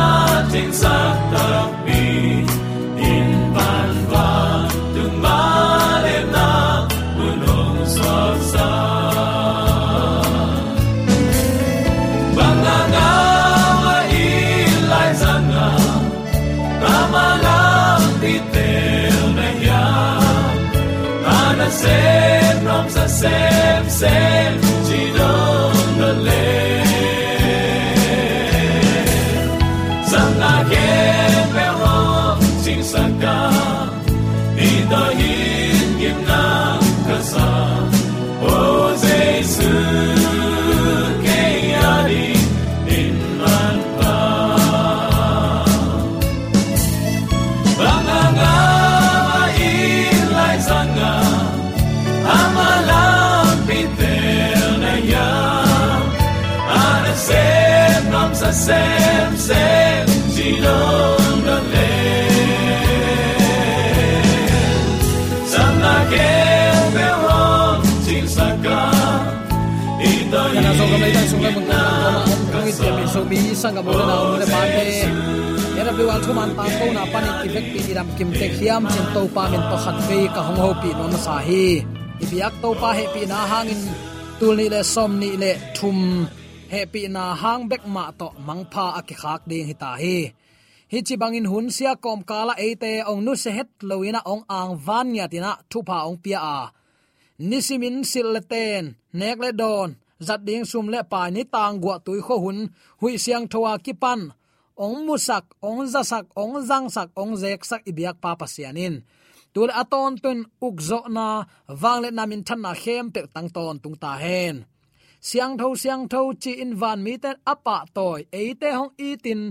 xem 58.67 59.37
xem 59.37 59.37
sem 59.37 60.07
sem 60.07 60.07
Sinong 60.35 61.39
lên 61.47 61.65
le 61.75 61.89
Sam 65.53 65.73
na 65.85 65.95
kem 66.13 66.83
pe 66.95 67.07
hong 67.23 67.81
Sing 68.07 68.27
sa 68.37 68.47
ka 68.65 68.81
Ito 70.11 70.41
kana 70.55 70.71
so 70.79 70.85
ka 70.91 70.97
mai 71.03 71.11
dan 71.17 71.27
sung 71.31 71.43
le 71.45 71.51
mun 71.57 71.65
ta 71.71 71.83
ma 72.53 72.61
i 72.71 72.73
tiam 72.79 72.99
so 73.15 73.21
mi 73.31 73.41
sang 73.63 73.75
ka 73.77 73.83
mo 73.87 73.93
na 74.11 74.15
mo 74.23 74.35
le 74.41 74.47
ban 74.53 74.67
te 74.77 74.87
ya 75.77 75.83
da 75.87 75.93
biwal 75.99 76.21
thuman 76.25 76.51
pa 76.59 76.65
ko 76.79 76.87
na 76.97 77.03
pa 77.13 77.19
ni 77.25 77.31
ki 77.41 77.49
vek 77.55 77.67
pi 77.73 77.81
iram 77.91 78.09
kim 78.17 78.31
te 78.39 78.47
khiam 78.57 78.83
chin 78.93 79.07
to 79.15 79.23
pa 79.35 79.43
min 79.53 79.63
to 79.71 79.77
khat 79.85 79.99
ve 80.09 80.19
ka 80.35 80.41
hong 80.47 80.61
ho 80.63 80.71
pi 80.83 80.91
no 80.99 81.05
na 81.13 81.19
sa 81.27 81.37
hi 81.49 81.65
i 82.23 82.25
biak 82.31 82.55
to 82.63 82.71
pa 82.81 82.91
he 82.99 83.05
pi 83.15 83.23
na 83.33 83.39
hangin 83.53 83.83
tul 84.39 84.55
ni 84.59 84.67
le 84.75 84.81
som 84.95 85.11
ni 85.23 85.31
le 85.43 85.53
thum 85.77 85.99
happy 86.73 87.05
na 87.15 87.25
hang 87.43 87.69
bek 87.71 87.85
ma 87.95 88.05
to 88.21 88.29
mang 88.47 88.65
pha 88.73 88.85
a 88.99 89.01
ki 89.09 89.15
khak 89.23 89.43
ding 89.51 89.67
hi 89.69 89.75
ta 89.83 89.91
hi. 90.03 90.17
Hi 90.93 90.99
chi 91.07 91.15
bangin 91.21 91.47
hun 91.53 91.67
sia 91.77 91.93
kom 92.05 92.21
kala 92.31 92.55
ate 92.67 92.93
ong 93.11 93.21
nu 93.27 93.33
se 93.43 93.51
het 93.59 93.71
loina 93.89 94.21
ong 94.33 94.45
ang 94.59 94.73
van 94.87 95.07
nya 95.15 95.27
tina 95.33 95.53
thu 95.71 95.79
pa 95.89 95.97
ong 96.09 96.19
pia 96.25 96.39
a. 96.57 96.59
Nisimin 97.49 97.97
sil 98.11 98.29
le 98.35 98.41
ten, 98.53 98.85
nek 99.19 99.37
le 99.45 99.51
don, 99.61 99.91
zat 100.27 100.41
ding 100.49 100.65
sum 100.71 100.87
le 100.93 101.01
pa 101.13 101.23
ni 101.35 101.43
tang 101.55 101.77
gwa 101.83 101.97
tui 102.05 102.21
kho 102.27 102.37
hun, 102.45 102.59
hui 103.01 103.15
siang 103.25 103.47
thowa 103.53 103.73
ki 103.85 103.95
pan. 104.03 104.21
Ong 104.85 104.99
musak 105.07 105.45
ong 105.69 105.81
zasak 105.93 106.27
ong 106.43 106.55
zang 106.69 106.87
sak, 106.95 107.09
ong 107.21 107.33
zek 107.43 107.61
sak 107.71 107.83
ibiak 107.91 108.17
pa 108.23 108.31
pasianin 108.41 108.97
tul 109.53 109.71
aton 109.83 110.13
tun 110.23 110.39
ukzo 110.67 111.01
na 111.17 111.27
wangle 111.83 112.11
namin 112.19 112.43
than 112.47 112.61
na 112.65 112.73
khem 112.83 113.07
pe 113.15 113.21
tang 113.35 113.49
ton 113.55 113.77
tung 113.83 113.97
ta 114.03 114.13
hen 114.25 114.57
siang 115.29 115.55
tho 115.61 115.69
siang 115.83 116.05
tho 116.13 116.21
chi 116.43 116.53
in 116.63 116.73
van 116.81 116.99
mi 117.07 117.15
te 117.23 117.31
apa 117.53 117.77
toy. 117.97 118.21
Eite 118.41 118.69
hong 118.79 118.93
itin 119.09 119.43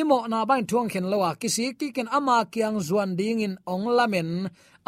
imo 0.00 0.18
na 0.30 0.38
bang 0.48 0.64
thuang 0.68 0.88
khen 0.92 1.06
lowa. 1.12 1.30
Kisi 1.40 1.66
ki 1.78 1.88
ken 1.96 2.08
ama 2.18 2.36
kyang 2.52 2.78
zuan 2.88 3.10
ding 3.18 3.40
in 3.46 3.54
ong 3.72 3.86
lamen. 3.96 4.30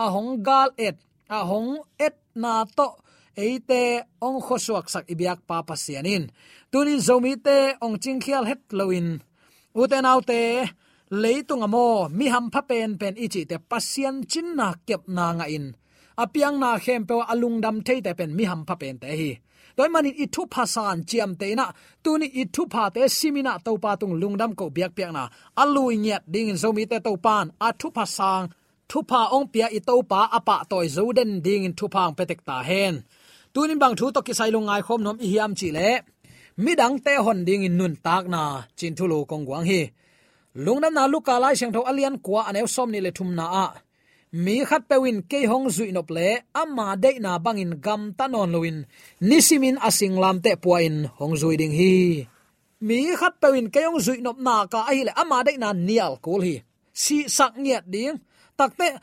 A 0.05 0.07
hong 0.15 0.45
gal 0.47 0.69
et, 0.87 0.97
a 1.39 1.41
hong 1.51 1.71
et 2.07 2.17
na 2.43 2.53
to. 2.77 2.89
Eite 3.37 3.83
ong 4.27 4.39
khosuak 4.47 4.87
sak 4.93 5.05
ibyak 5.13 5.41
pa 5.49 5.61
pasianin 5.69 6.25
tunin 6.73 7.01
zomi 7.07 7.37
te 7.47 7.77
ong 7.85 7.97
chingkhial 8.03 8.45
het 8.49 8.65
loin 8.79 9.21
uten 9.81 10.09
autte 10.09 10.41
leitung 11.23 11.65
amo 11.67 12.09
mi 12.09 12.27
ham 12.33 12.47
pha 12.53 12.63
pen 12.69 12.97
pen 13.01 13.15
ichi 13.25 13.43
te 13.51 13.57
pasian 13.71 14.17
chin 14.31 14.49
na 14.59 14.69
kep 14.87 15.03
na 15.17 15.27
nga 15.37 15.47
in. 15.57 15.67
Apiang 16.23 16.57
na 16.63 16.71
khem 16.85 17.03
pe 17.09 17.15
alung 17.33 17.61
dam 17.65 17.77
thei 17.87 18.01
te 18.05 18.13
pen 18.19 18.33
mi 18.37 18.45
ham 18.51 18.63
pha 18.69 18.75
pen 18.81 18.97
te 19.03 19.09
hi 19.21 19.31
toy 19.77 19.89
manin 19.95 20.15
i 20.25 20.27
thu 20.35 20.43
phasan 20.55 20.97
chiam 21.09 21.31
te 21.41 21.49
na 21.59 21.67
tuni 22.05 22.27
i 22.41 22.43
thu 22.55 22.63
pha 22.73 22.85
te 22.95 23.03
simina 23.19 23.53
to 23.67 23.73
pa 23.85 23.91
tung 24.01 24.15
lungdam 24.21 24.53
ko 24.59 24.65
biak 24.77 24.93
piak 24.97 25.11
na 25.17 25.25
alui 25.63 25.95
nyet 26.05 26.23
ding 26.33 26.49
in 26.53 26.59
zomi 26.63 26.85
te 26.91 26.99
to 27.07 27.13
pan 27.25 27.47
a 27.67 27.69
thu 27.81 27.89
phasang 27.97 28.45
thu 28.91 28.99
pha 29.11 29.21
ong 29.37 29.47
pia 29.53 29.67
i 29.79 29.81
to 29.89 29.95
pa 30.11 30.21
apa 30.39 30.57
toy 30.71 30.87
zoden 30.97 31.31
ding 31.47 31.63
in 31.69 31.75
thu 31.79 31.87
phang 31.95 32.13
petek 32.19 32.41
ta 32.49 32.57
hen 32.69 32.95
tunin 33.53 33.79
bang 33.83 33.95
thu 33.99 34.07
to 34.15 34.21
ki 34.27 34.33
sai 34.39 34.51
lungai 34.55 34.81
khom 34.87 35.01
nom 35.07 35.17
i 35.25 35.27
hiam 35.33 35.53
chi 35.59 35.69
le 35.77 35.89
midang 36.65 36.97
te 37.05 37.13
hon 37.25 37.39
ding 37.49 37.63
in 37.69 37.75
nun 37.79 37.95
tak 38.07 38.25
na 38.35 38.43
chin 38.79 38.95
thu 38.99 39.05
lo 39.13 39.19
kong 39.31 39.47
wang 39.51 39.67
hi. 39.71 39.83
Lungnam 40.65 40.95
na 40.97 41.05
luka 41.13 41.35
lai 41.43 41.55
sang 41.61 41.73
tho 41.75 41.81
alian 41.91 42.17
kwa 42.27 42.41
anew 42.49 42.67
som 42.75 42.89
ni 42.91 43.01
le 43.05 43.11
thum 43.17 43.31
na 43.39 43.45
a 43.65 43.67
mi 44.33 44.65
khat 44.65 44.89
pewin 44.89 45.23
ke 45.23 45.47
hong 45.47 45.69
zui 45.71 45.93
nop 45.93 46.11
le, 46.11 46.43
amma 46.55 46.97
de 46.97 47.19
na 47.19 47.39
bangin 47.39 47.79
gam 47.85 48.13
tanon 48.19 48.51
luin. 48.53 48.85
Nisimin 49.21 49.79
asing 49.79 50.17
lam 50.19 50.41
te 50.45 50.57
puain 50.57 51.07
hong 51.19 51.35
zui 51.41 51.57
ding 51.57 51.73
hi. 51.73 52.27
Mi 52.81 53.17
khat 53.17 53.35
pewin 53.41 53.71
ke 53.71 53.81
hong 53.87 54.01
zui 54.07 54.19
nop 54.21 54.39
na 54.39 54.67
ka 54.67 54.85
ai 54.91 55.05
le, 55.07 55.13
amma 55.17 55.45
de 55.47 55.53
na 55.59 55.73
nial 55.73 56.19
kul 56.25 56.43
hi. 56.43 56.57
Si 56.93 57.29
sak 57.29 57.53
nghiat 57.57 57.85
ding. 57.87 58.19
Takte 58.59 58.99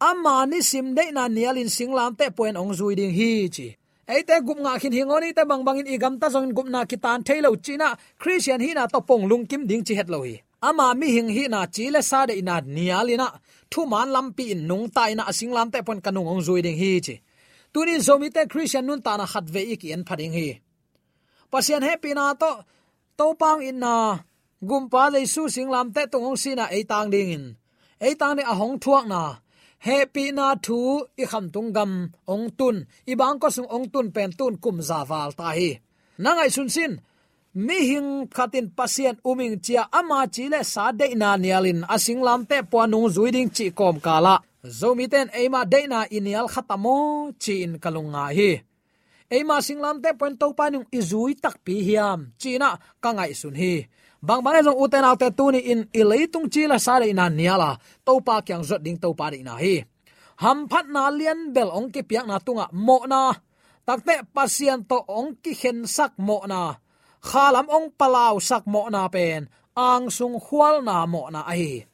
ama 0.00 0.46
ni 0.46 0.62
sim 0.62 0.94
de 0.94 1.04
na 1.12 1.28
nial 1.28 1.56
in 1.56 1.68
sing 1.68 1.90
singlam 1.90 2.16
te 2.18 2.30
puain 2.30 2.56
ong 2.56 2.72
zui 2.78 2.94
ding 2.94 3.12
hi 3.18 3.48
chi. 3.54 3.68
Eite 4.08 4.40
gup 4.46 4.58
nga 4.64 4.78
khin 4.80 4.92
hingoni 4.92 5.34
te 5.36 5.44
bang 5.44 5.62
bangin 5.66 5.92
igam 5.94 6.14
ta 6.20 6.28
zong 6.32 6.54
gup 6.56 6.68
na 6.68 6.84
kitan 6.90 7.20
thailo 7.26 7.50
china 7.64 7.88
christian 8.16 8.60
hi 8.60 8.72
na 8.72 8.86
to 8.86 9.00
pong 9.00 9.28
lung 9.28 9.44
kim 9.50 9.66
ding 9.66 9.84
chi 9.84 9.94
het 9.94 10.08
lo 10.08 10.22
hi 10.24 10.47
ama 10.60 10.94
mi 10.94 11.08
hing 11.14 11.30
hi 11.36 11.44
na 11.48 11.66
chile 11.74 12.02
sa 12.02 12.26
de 12.26 12.34
ina 12.40 12.56
nialina 12.60 13.28
thu 13.70 13.80
man 13.86 14.08
lampi 14.14 14.44
in 14.54 14.66
nung 14.68 14.86
ta 14.94 15.02
ina 15.12 15.24
asing 15.30 15.52
lam 15.56 15.68
te 15.72 15.78
pon 15.86 16.00
kanung 16.04 16.28
ong 16.32 16.42
zui 16.46 16.60
ding 16.66 16.78
hi 16.82 16.90
chi. 17.06 17.16
Tunin 17.72 18.00
zomi 18.06 18.28
te 18.34 18.42
christian 18.52 18.86
nun 18.86 19.00
ta 19.06 19.12
na 19.16 19.26
khat 19.32 19.46
ve 19.54 19.62
ik 19.74 19.82
en 19.94 20.02
phading 20.08 20.34
hi. 20.38 20.48
Pasian 21.50 21.82
happy 21.88 22.10
na 22.18 22.34
to 22.42 22.50
to 23.18 23.26
pang 23.40 23.60
in 23.68 23.78
na 23.84 23.94
gumpa 24.68 25.02
le 25.12 25.20
su 25.34 25.42
sing 25.54 25.68
lam 25.74 25.88
te 25.94 26.02
tong 26.12 26.26
ong 26.30 26.40
sina 26.42 26.64
ei 26.76 26.84
tang 26.90 27.08
ding 27.14 27.30
in. 27.36 27.44
Ei 28.06 28.14
tang 28.20 28.34
ni 28.36 28.42
a 28.52 28.54
hong 28.60 28.76
thuak 28.82 29.06
na. 29.12 29.22
Happy 29.88 30.24
na 30.38 30.46
thu 30.66 30.78
i 31.22 31.24
kham 31.30 31.46
tung 31.54 31.70
gam 31.76 31.92
ong 32.32 32.46
tun. 32.58 32.76
I 33.10 33.14
bang 33.20 33.38
ko 33.42 33.48
sung 33.56 33.68
ong 33.76 33.86
tun 33.92 34.06
pen 34.14 34.30
tun 34.38 34.54
kum 34.62 34.78
za 34.88 34.98
wal 35.10 35.30
ta 35.38 35.48
hi. 35.58 35.70
Nangai 36.22 36.50
sun 36.56 36.68
sin 36.76 36.92
mi 37.54 37.78
hing 37.88 38.28
khatin 38.36 38.68
pasien 38.76 39.16
uming 39.24 39.56
chia 39.64 39.88
ama 39.92 40.26
chile 40.34 40.60
sa 40.64 40.92
de 40.92 41.14
na 41.14 41.36
nialin 41.36 41.80
asing 41.94 42.22
lam 42.26 42.46
te 42.50 42.62
po 42.70 42.78
zuiding 43.14 43.50
chi 43.56 43.66
kom 43.78 43.96
kala 44.00 44.34
zomi 44.78 45.06
ten 45.08 45.28
eima 45.32 45.64
de 45.64 45.86
na 45.86 46.00
inial 46.10 46.46
khatamo 46.48 46.96
chi 47.42 47.62
in 47.64 47.78
kalunga 47.78 48.24
hi. 48.36 48.50
Eima 49.30 49.60
singlam 49.60 50.00
te 50.00 50.16
point 50.16 50.40
to 50.40 50.56
panung 50.56 50.88
izui 50.88 51.36
tak 51.36 51.60
pi 51.64 51.74
hiam. 51.86 52.32
China 52.40 52.80
kangai 53.02 53.36
sun 53.36 53.54
hi. 53.54 53.84
Bang 54.24 54.42
bang 54.42 54.64
jong 54.64 54.80
uten 54.80 55.04
autte 55.04 55.28
tuni 55.36 55.60
in 55.72 55.80
ileitung 55.92 56.48
chi 56.52 56.62
la 56.66 56.78
sa 56.80 56.98
le 56.98 57.12
na 57.12 57.28
niala. 57.28 57.76
To 58.06 58.12
pa 58.26 58.40
kyang 58.46 58.64
zot 58.64 58.80
ding 58.80 58.98
to 59.02 59.12
pa 59.12 59.28
ri 59.28 59.44
na 59.44 59.54
hi. 59.60 59.84
Ham 60.42 60.58
phat 60.70 60.86
na 60.88 61.12
lian 61.18 61.52
bel 61.54 61.70
ong 61.78 61.92
ki 61.94 62.02
piak 62.08 62.26
na 62.26 62.36
tunga 62.40 62.66
mo 62.72 62.98
na. 63.12 63.36
Takte 63.86 64.14
pasien 64.34 64.80
to 64.90 64.98
ong 65.18 65.30
ki 65.42 65.52
hen 65.60 65.78
sak 65.84 66.12
mo 66.16 66.38
na 66.48 66.60
khalam 67.22 67.66
ong 67.66 67.94
palau 67.98 68.38
sak 68.40 68.64
mo 68.66 68.88
na 68.90 69.08
pen, 69.08 69.50
ang 69.76 70.10
sung 70.10 70.38
khwal 70.42 70.82
na 70.82 71.06
mo 71.06 71.30
na 71.30 71.46
ai 71.46 71.88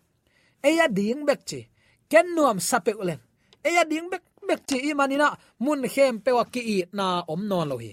eya 0.65 0.89
ding 0.89 1.29
bek 1.29 1.41
chi, 1.45 1.61
ken 2.09 2.27
nuam 2.35 2.59
sape 2.61 2.93
ulen. 2.97 3.21
Eya 3.61 3.85
ding 3.85 4.09
bek 4.13 4.25
bek 4.49 4.61
chi 4.69 4.79
imanina 4.91 5.29
mun 5.61 5.85
khem 5.95 6.25
pe 6.25 6.31
wa 6.33 6.45
ki 6.45 6.63
i 6.77 6.79
na 6.97 7.07
om 7.29 7.45
non 7.49 7.69
lo 7.69 7.77
hi. 7.77 7.93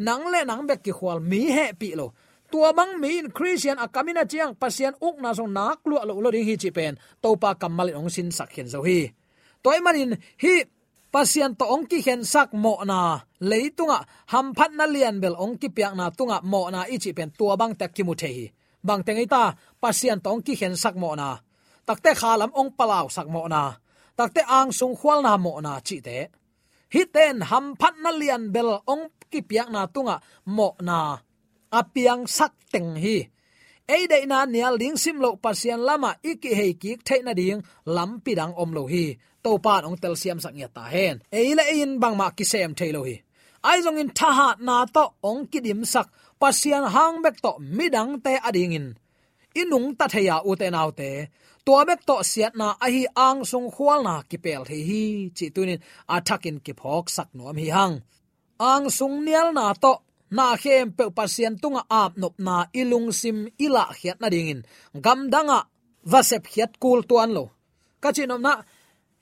Nang 0.00 0.24
le 0.32 0.40
nang 0.44 0.64
bek 0.68 0.80
ki 0.84 0.92
khwal 0.98 1.20
mi 1.20 1.52
he 1.56 1.66
pi 1.80 1.92
lo. 2.00 2.06
Tua 2.50 2.72
mang 2.72 2.98
mi 2.98 3.18
in 3.18 3.30
christian 3.30 3.78
akamina 3.78 4.24
chiang 4.26 4.56
pasian 4.56 4.94
uk 4.98 5.16
na 5.22 5.30
song 5.36 5.52
nak 5.52 5.80
lu 5.88 5.96
lo 6.08 6.14
lo 6.24 6.28
ding 6.34 6.48
hi 6.48 6.56
chi 6.56 6.70
pen 6.72 6.98
to 7.22 7.36
pa 7.36 7.54
kamal 7.54 7.88
ong 7.94 8.10
sin 8.10 8.32
sak 8.32 8.50
khen 8.54 8.68
zo 8.72 8.80
hi. 8.82 9.12
Toy 9.62 9.78
manin, 9.84 10.16
hi 10.42 10.64
pasian 11.10 11.58
to 11.58 11.66
ong 11.66 11.84
ki 11.90 11.98
khen 12.06 12.22
sak 12.22 12.54
mo 12.54 12.74
na 12.86 13.26
leitunga 13.42 13.98
ham 14.32 14.46
phat 14.56 14.70
na 14.78 14.86
lian 14.86 15.18
bel 15.22 15.34
ong 15.44 15.58
ki 15.60 15.68
piak 15.76 15.94
na 15.98 16.06
tunga 16.14 16.38
mo 16.52 16.70
na 16.70 16.86
ichi 16.94 17.10
pen 17.16 17.30
tua 17.38 17.54
bang 17.60 17.74
tak 17.74 17.90
ki 17.94 18.02
mu 18.06 18.14
the 18.14 18.28
hi. 18.36 18.46
Bang 18.86 19.02
tengai 19.06 19.28
ta 19.34 19.42
pasian 19.82 20.22
to 20.22 20.30
ong 20.30 20.42
ki 20.46 20.54
khen 20.60 20.74
sak 20.82 20.94
mo 21.02 21.10
na. 21.20 21.28
Takte 21.86 22.14
khalam 22.20 22.50
ong 22.60 22.70
palaw 22.78 23.06
sak 23.10 23.28
mo 23.34 23.42
na. 23.50 23.62
Takte 24.18 24.42
ang 24.46 24.70
sung 24.78 24.94
khwal 24.98 25.20
na 25.26 25.36
mo 25.36 25.60
na 25.60 25.72
chi 25.86 25.98
te. 26.06 26.18
Hi 26.94 27.02
ten, 27.14 27.36
ham 27.50 27.66
phat 27.80 27.94
na 28.02 28.10
lian 28.10 28.50
bel 28.54 28.70
ong 28.86 29.04
ki 29.30 29.40
piak 29.48 29.68
na 29.74 29.86
tunga 29.94 30.16
mo 30.56 30.68
na. 30.88 31.18
Apiang 31.70 32.26
sak 32.26 32.52
teng 32.72 32.94
hi. 33.04 33.18
Ei 33.90 34.06
dei 34.06 34.22
na 34.26 34.46
nial 34.46 34.78
ding 34.78 34.94
sim 34.94 35.18
lo 35.18 35.34
pasian 35.34 35.82
lama 35.82 36.14
iki 36.22 36.54
hei 36.54 36.72
ki 36.82 37.02
theina 37.06 37.34
ding 37.34 37.58
lam 37.94 38.10
pidang 38.24 38.54
om 38.54 38.70
lo 38.76 38.86
hi 38.86 39.18
to 39.44 39.58
pan 39.64 39.86
ong 39.88 39.98
tel 40.02 40.14
siam 40.20 40.38
sak 40.44 40.54
ta 40.76 40.84
hen. 40.94 41.16
Ei 41.38 41.54
la 41.58 41.64
in 41.80 41.92
bang 42.02 42.16
ma 42.20 42.26
ki 42.36 42.44
sem 42.52 42.74
thailo 42.78 43.00
hi. 43.08 43.16
Ai 43.70 43.78
zong 43.84 44.00
in 44.02 44.10
tha 44.18 44.56
na 44.66 44.76
to 44.94 45.04
ong 45.30 45.42
ki 45.50 45.60
dim 45.66 45.84
sak. 45.84 46.08
Pasian 46.40 46.84
hang 46.94 47.16
bek 47.24 47.36
to 47.44 47.52
midang 47.76 48.12
te 48.24 48.32
ading 48.48 48.72
in. 48.78 48.86
Inung 49.60 49.88
ta 49.98 50.06
theya 50.12 50.36
u 50.48 50.52
te 50.60 50.66
nau 50.70 50.90
te. 50.98 51.10
To 51.66 51.72
bek 51.88 52.00
to 52.08 52.16
siat 52.30 52.54
na 52.60 52.68
a 52.84 52.86
hi 52.94 53.02
ang 53.26 53.40
sung 53.50 53.68
khwal 53.74 54.00
na 54.08 54.14
ki 54.30 54.38
pel 54.44 54.62
the 54.68 54.78
hi. 54.88 55.04
Chi 55.36 55.46
tunin 55.54 55.80
athakin 56.14 56.56
ki 56.64 56.72
phok 56.80 57.06
sak 57.16 57.28
nom 57.36 57.56
hi 57.62 57.68
hang. 57.76 57.96
Ang 58.70 58.84
sung 58.98 59.16
nial 59.26 59.48
na 59.58 59.66
to 59.82 59.92
na 60.36 60.46
khem 60.62 60.88
pe 60.96 61.04
pasian 61.16 61.54
tunga 61.62 61.82
ap 62.02 62.12
nop 62.20 62.34
na 62.46 62.56
ilung 62.80 63.08
sim 63.20 63.38
ila 63.64 63.84
khiat 63.98 64.18
na 64.20 64.28
dingin 64.34 64.60
gam 65.04 65.20
danga 65.32 65.58
vasep 66.12 66.42
khiat 66.52 66.72
kul 66.82 67.00
tuan 67.08 67.30
lo. 67.36 67.44
Kachinom 68.02 68.40
na 68.46 68.52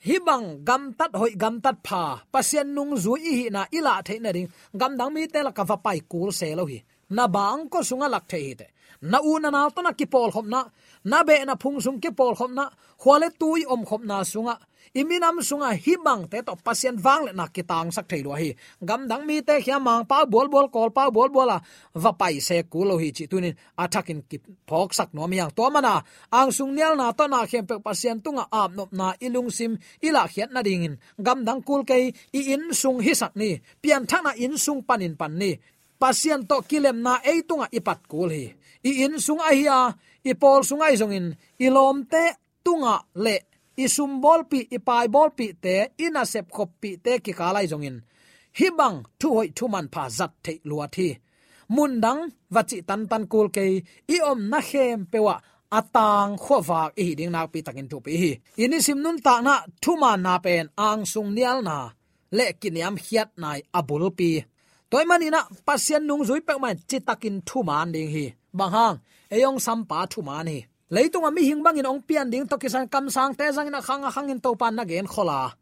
hibang 0.07 0.65
gam 0.65 0.93
tat 0.99 1.11
hoi 1.15 1.33
gam 1.37 1.61
tat 1.61 1.77
pha. 1.85 2.23
Pasien 2.33 2.75
nung 2.75 2.97
zu 2.97 3.15
i 3.17 3.33
hi 3.39 3.47
na 3.51 3.67
ila 3.73 4.03
the 4.05 4.19
na 4.19 4.33
ding. 4.33 4.49
Gam 4.77 4.97
dang 4.97 5.13
mi 5.15 5.27
te 5.27 5.43
la 5.43 5.51
ka 5.51 5.65
va 5.65 5.77
pai 5.77 6.01
kul 6.11 6.33
se 6.33 6.55
lo 6.55 6.65
hi. 6.67 6.83
Na 7.11 7.27
bang 7.27 7.69
ko 7.69 7.79
sunga 7.81 8.09
lak 8.09 8.29
the 8.29 8.39
hi 8.39 8.55
te. 8.55 8.67
Na 9.03 9.19
u 9.23 9.39
na 9.39 9.51
na 9.51 9.69
to 9.71 9.83
na 9.83 9.93
ki 9.93 10.07
pol 10.07 10.31
hom 10.31 10.49
na. 10.49 10.65
Na 11.05 11.23
be 11.23 11.45
na 11.45 11.55
phung 11.55 11.81
sung 11.81 12.01
ki 12.01 12.11
pol 12.11 12.35
hom 12.35 12.55
na. 12.55 12.69
Khwale 13.01 13.29
tui 13.39 13.65
om 13.65 13.85
khom 13.85 14.07
na 14.07 14.23
sunga 14.23 14.59
iminam 14.95 15.43
sunga 15.43 15.75
hibang 15.75 16.29
te 16.31 16.43
to 16.47 16.55
pasien 16.57 16.97
wang 17.05 17.27
le 17.27 17.33
na 17.33 17.47
kitang 17.49 17.91
sak 17.93 18.09
thailo 18.09 18.33
hi. 18.37 18.55
Gam 18.81 19.09
dang 19.09 19.27
mi 19.27 19.43
te 19.43 19.61
khia 19.65 19.79
mang 19.79 20.05
pa 20.07 20.25
bol 20.25 20.49
bol, 20.49 20.69
kol 20.71 20.91
pa 20.91 21.11
bol 21.11 21.29
bola 21.29 21.61
va 21.95 22.13
pai 22.13 22.41
se 22.41 22.63
kulo 22.73 22.97
hi 22.99 23.13
chi 23.17 23.25
tunin 23.31 23.55
athakin 23.77 24.23
kip 24.31 24.43
phok 24.69 24.95
sak 24.95 25.11
no 25.15 25.27
miang 25.27 25.51
to 25.57 25.65
mana. 25.71 26.03
Ang 26.33 26.51
sung 26.53 26.73
nial 26.75 26.97
na 26.97 27.13
to 27.13 27.25
na 27.29 27.47
khem 27.47 27.67
pe 27.67 27.77
pasien 27.81 28.21
tunga 28.25 28.45
ap 28.53 28.71
nop 28.73 28.91
na 28.93 29.13
ilung 29.21 29.51
sim 29.51 29.77
ila 30.03 30.29
khiat 30.29 30.51
na 30.53 30.61
ding 30.63 30.97
gam 31.19 31.45
dang 31.45 31.61
kul 31.67 31.83
ke 31.89 31.97
i 32.39 32.41
in 32.55 32.73
sung 32.73 32.99
hi 33.05 33.13
sak 33.13 33.33
ni. 33.37 33.61
Pian 33.83 34.07
thang 34.07 34.25
na 34.25 34.33
in 34.37 34.55
sung 34.57 34.81
panin 34.83 35.15
pan 35.17 35.35
ni. 35.35 35.59
Pasien 35.99 36.47
to 36.47 36.63
kilem 36.63 37.03
na 37.03 37.19
ei 37.27 37.43
tunga 37.43 37.67
ipat 37.75 38.01
kul 38.07 38.31
hi. 38.31 38.45
I 38.87 38.91
in 39.05 39.19
sung 39.19 39.43
a 39.43 39.51
hi 39.51 39.67
a, 39.67 39.91
i 40.23 40.35
pol 40.35 40.63
sungai 40.63 40.95
zongin 41.01 41.35
ilom 41.59 42.07
te 42.07 42.25
tunga 42.65 42.95
le 43.25 43.37
isum 43.85 44.13
bol 44.25 44.41
pi 44.51 44.59
ipai 44.77 45.07
bol 45.15 45.31
pi 45.39 45.47
te 45.65 45.75
ina 46.05 46.23
sep 46.33 46.47
khop 46.55 46.71
pi 46.81 46.91
te 47.05 47.13
ki 47.25 47.33
kalai 47.39 47.67
jongin 47.71 47.97
hibang 48.59 48.97
thu 49.21 49.29
hoi 49.37 49.49
thu 49.57 49.65
man 49.75 49.87
pha 49.93 50.05
zat 50.19 50.33
the 50.45 50.53
lua 50.69 50.87
thi. 50.95 51.09
Mundang 51.75 52.21
wachi 52.55 52.79
tan 52.89 53.03
tan 53.11 53.25
kul 53.33 53.49
ke 53.57 53.65
i 54.15 54.17
om 54.31 54.41
na 54.51 54.59
hem 54.69 55.01
pewa 55.13 55.35
atang 55.79 56.33
khowa 56.45 56.81
i 57.05 57.07
ding 57.19 57.33
nak 57.35 57.47
pi 57.53 57.59
takin 57.67 57.89
thu 57.91 57.99
pi 58.05 58.13
hi. 58.23 58.33
Ini 58.63 58.79
sim 58.87 58.99
nun 59.05 59.19
ta 59.27 59.35
na, 59.47 59.55
thu 59.83 59.93
man 60.03 60.19
na 60.27 60.35
pen, 60.45 60.65
ang 60.87 61.03
sung 61.13 61.31
nial 61.37 61.59
na. 61.69 61.77
Le 62.37 62.47
kiniam 62.61 62.97
hiat 63.05 63.31
nai 63.43 63.59
abul 63.79 64.05
pi. 64.19 64.31
Toy 64.91 65.05
manina 65.11 65.41
pasien 65.67 66.03
nung 66.09 66.25
zui 66.29 66.41
pek 66.47 66.59
man 66.63 66.77
chitakin 66.89 67.37
thu 67.49 67.59
man 67.69 67.89
ding 67.95 68.11
hi. 68.15 68.27
Bang 68.59 68.73
hang 68.77 68.97
eyong 69.35 69.59
sampa 69.67 69.99
thu 70.13 70.21
man 70.29 70.47
hi 70.53 70.59
leitung 70.91 71.25
ami 71.29 71.43
hing 71.49 71.61
bangin 71.65 71.87
ong 71.87 72.03
pian 72.03 72.29
ding 72.33 72.47
tokisan 72.49 72.89
kam 72.89 73.07
sang 73.11 73.33
te 73.37 73.47
zang 73.53 73.71
na 73.71 73.81
khang 73.81 74.05
khang 74.15 74.29
in 74.33 74.41
topan 74.41 74.75
na 74.75 74.85
gen 74.85 75.07
khola. 75.07 75.53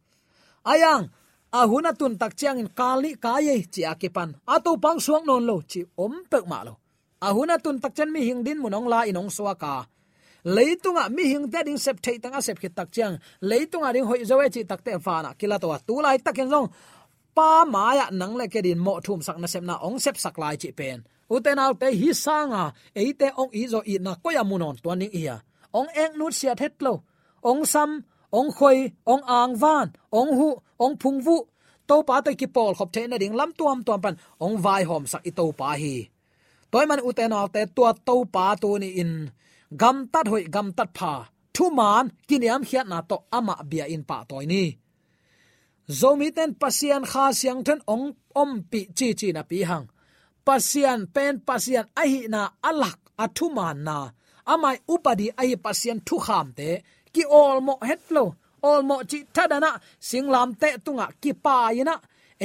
Ayang 0.67 1.11
ahuna 1.53 1.93
tun 1.95 2.19
tak 2.19 2.37
chiang 2.39 2.59
in 2.59 2.69
kali, 2.69 3.15
kaye 3.15 3.63
chi 3.73 3.83
akipan. 3.83 4.35
Ato 4.47 4.77
pang 4.77 4.99
suang 4.99 5.25
non 5.27 5.47
lo, 5.47 5.63
chi 5.71 5.81
om 5.97 6.15
pek 6.31 6.45
ma 6.47 6.63
lo. 6.67 6.75
Ahuna 7.23 7.57
tun 7.59 7.81
tak 7.83 7.95
chen 7.97 8.13
mi 8.13 8.21
hing 8.29 8.43
din 8.47 8.59
munong 8.63 8.87
la 8.93 9.01
inong 9.11 9.31
suwa 9.31 9.55
ka. 9.55 9.87
Leitunga 10.47 11.11
mi 11.11 11.25
hing 11.33 11.51
te 11.51 11.59
ding 11.67 11.79
sep 11.79 11.99
thei 12.05 12.19
tanga 12.23 12.41
sep 12.41 12.59
khit 12.63 12.75
tak 12.79 12.89
chiang. 12.95 13.19
Leitunga 13.43 13.93
ding 13.95 14.07
hoi 14.07 14.23
zoe 14.25 14.47
chi 14.55 14.63
tak 14.63 14.85
te 14.85 14.93
fa 15.03 15.23
na 15.23 15.31
kila 15.39 15.59
to 15.59 15.69
tu 15.87 15.95
lai 16.05 16.19
takin 16.19 16.49
long 16.51 16.69
pa 17.35 17.65
maya 17.65 18.07
nang 18.11 18.35
le 18.39 18.47
ke 18.49 18.63
din 18.63 18.79
mo 18.79 19.01
thum 19.05 19.21
sak 19.27 19.39
na 19.43 19.47
sep 19.47 19.65
na 19.67 19.75
ong 19.87 19.99
sep 19.99 20.17
sak 20.17 20.39
lai 20.39 20.57
chi 20.57 20.71
pen 20.71 21.03
uten 21.35 21.59
al 21.65 21.75
te 21.81 21.89
hi 22.01 22.09
sanga 22.25 22.65
eite 22.95 23.27
à? 23.31 23.37
ong 23.41 23.53
i 23.61 23.63
zo 23.73 23.81
i 23.93 23.95
na 24.07 24.13
ko 24.23 24.29
ya 24.37 24.43
à, 24.43 24.49
munon 24.51 24.77
to 24.83 24.91
ning 24.95 25.15
à? 25.15 25.19
ia 25.21 25.37
ong 25.79 25.91
eng 26.03 26.15
nut 26.19 26.35
sia 26.39 26.55
thet 26.61 26.75
lo 26.85 26.95
ong 27.51 27.63
sam 27.73 27.91
ong 28.39 28.51
khoi 28.57 28.79
ong 29.13 29.25
ang 29.39 29.55
van 29.63 29.89
ong 30.19 30.33
hu 30.39 30.49
ong 30.85 30.95
phung 31.01 31.21
vu 31.27 31.37
to 31.89 31.97
pa 32.09 32.17
te 32.25 32.31
ki 32.41 32.47
pol 32.55 32.73
khop 32.79 32.91
the 32.95 33.03
na 33.07 33.17
ding 33.23 33.37
lam 33.39 33.51
tuam 33.59 33.79
tuam 33.87 34.01
pan 34.05 34.15
ong 34.45 34.57
vai 34.65 34.83
hom 34.89 35.05
sak 35.13 35.23
i 35.29 35.31
to 35.39 35.45
pa 35.59 35.71
hi 35.83 35.97
toy 36.77 36.85
man 36.87 37.01
uten 37.09 37.33
al 37.39 37.49
te 37.55 37.63
tua 37.77 37.91
to 38.07 38.15
pa 38.35 38.45
tu 38.63 38.69
ni 38.83 38.89
in. 39.03 39.13
Gam 39.81 39.97
tat 40.13 40.27
hoi 40.33 40.45
gam 40.55 40.69
tat 40.77 40.91
pha 40.99 41.13
thu 41.55 41.65
man 41.79 42.05
kiniam 42.29 42.63
khiat 42.69 42.87
na 42.93 42.99
to 43.11 43.17
ama 43.39 43.55
bia 43.71 43.85
in 43.95 44.03
pa 44.09 44.19
toy 44.31 44.45
ni. 44.53 44.65
Zomi 45.99 46.29
ten 46.37 46.51
pasian 46.61 47.05
kha 47.11 47.25
siang 47.39 47.61
then 47.67 47.81
ong 47.95 48.07
om 48.43 48.51
pi 48.71 48.81
chi 48.99 49.09
chi 49.19 49.29
na 49.37 49.43
pi 49.51 49.59
hang 49.71 49.87
pasian, 50.47 51.01
pen 51.15 51.35
pasian, 51.49 51.87
ahi 52.03 52.21
na 52.33 52.41
alak 52.69 52.99
athuman 53.25 53.79
na. 53.87 53.99
Amai 54.53 54.77
upadi 54.95 55.27
ahi 55.41 55.55
pasian 55.65 55.99
thu 56.07 56.17
kham 56.27 56.47
te. 56.59 56.71
Ki 57.15 57.23
all 57.39 57.59
mo 57.67 57.75
hetlo 57.89 58.25
all 58.63 58.83
mo 58.89 58.97
chi 59.11 59.19
thadana 59.35 59.71
singlam 60.09 60.51
te 60.61 60.69
tunga 60.85 61.07
ki 61.23 61.33
pa 61.45 61.57
ina 61.81 61.95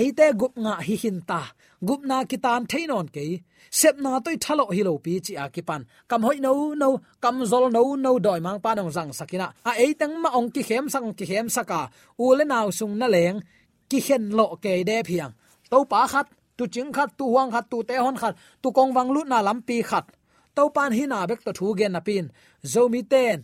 eite 0.02 0.26
gup 0.40 0.54
nga 0.64 0.74
hi 0.88 0.96
hin 1.04 1.20
ta. 1.30 1.42
Gup 1.88 2.02
na 2.10 2.18
kitan 2.30 2.62
thainon 2.72 3.08
ke. 3.16 3.26
Sep 3.80 3.96
na 4.04 4.12
toi 4.26 4.36
thalo 4.44 4.66
hi 4.76 4.82
lo 4.88 4.94
pi 5.06 5.14
chi 5.26 5.34
akipan 5.44 5.82
kam 6.10 6.22
hoi 6.28 6.38
no 6.46 6.52
no, 6.82 6.90
kam 7.24 7.36
zol 7.52 7.66
no 7.76 7.82
no 8.06 8.12
doi 8.26 8.40
mang 8.46 8.60
pa 8.64 8.72
nong 8.78 8.92
zang 8.96 9.12
sakina 9.20 9.48
a 9.70 9.72
eitang 9.84 10.16
ma 10.24 10.30
ong 10.38 10.50
ki 10.56 10.62
khem 10.70 10.86
sang, 10.94 11.10
ki 11.18 11.26
khem 11.30 11.48
saka 11.56 11.80
u 12.24 12.26
le 12.38 12.44
naw 12.52 12.68
sung 12.80 12.96
na 13.00 13.08
leng, 13.16 13.38
ki 13.90 14.00
hen 14.08 14.24
lo 14.38 14.46
ke 14.64 14.74
de 14.90 14.98
phiang. 15.08 15.34
To 15.72 15.80
pa 15.92 16.02
khat 16.12 16.28
tu 16.62 16.67
ching 16.69 16.93
khat, 16.93 17.10
tu 17.17 17.26
huang 17.34 17.50
khat, 17.52 17.65
tu 17.71 17.78
te 17.89 17.95
hon 17.97 18.17
khat, 18.21 18.36
tu 18.62 18.69
kong 18.78 18.93
wang 18.93 19.10
lut 19.15 19.28
na 19.28 19.41
lam 19.41 19.60
pi 19.67 19.82
khat. 19.82 20.06
To 20.56 20.69
pan 20.76 20.91
hina 20.97 21.26
bek 21.30 21.41
to 21.45 21.52
thu 21.58 21.74
gen 21.80 21.91
na 21.95 22.02
pin. 22.08 22.26
Zomi 22.71 23.02
ten 23.13 23.38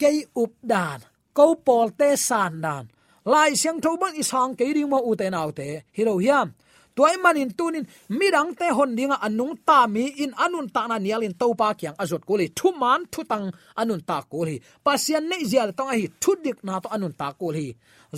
ke 0.00 0.10
up 0.42 0.52
dan 0.62 1.00
ko 1.36 1.54
pol 1.66 1.88
te 2.00 2.16
san 2.28 2.60
dan. 2.64 2.84
Lai 3.24 3.50
siang 3.60 3.80
tho 3.80 3.96
ban 3.96 4.14
isang 4.22 4.52
ke 4.58 4.66
ding 4.76 4.90
mo 4.92 4.98
u 5.10 5.12
te 5.20 5.26
nau 5.30 5.50
te. 5.58 5.68
Hi 5.96 6.02
lo 6.04 6.14
hiam 6.18 6.48
toy 6.98 7.14
manin 7.22 7.50
tunin, 7.58 7.86
midang 8.18 8.50
te 8.58 8.66
hon 8.76 8.90
dinga 8.98 9.16
anung 9.26 9.54
ta 9.68 9.78
mi 9.94 10.04
in 10.24 10.32
anun 10.44 10.66
ta 10.74 10.82
na 10.90 10.96
nialin 11.04 11.34
topa 11.40 11.68
kyang 11.78 11.96
azot 12.02 12.22
kuli. 12.28 12.46
Thu 12.58 12.68
man 12.80 13.00
thu 13.12 13.20
tang 13.30 13.46
anun 13.80 14.02
ta 14.08 14.16
kuli. 14.32 14.56
Pasian 14.84 15.24
nei 15.30 15.42
zial 15.50 15.70
tong 15.78 15.90
hi, 15.94 16.04
thu 16.22 16.30
dik 16.44 16.58
na 16.66 16.74
to 16.82 16.88
anun 16.96 17.14
ta 17.20 17.28
kuli. 17.40 17.66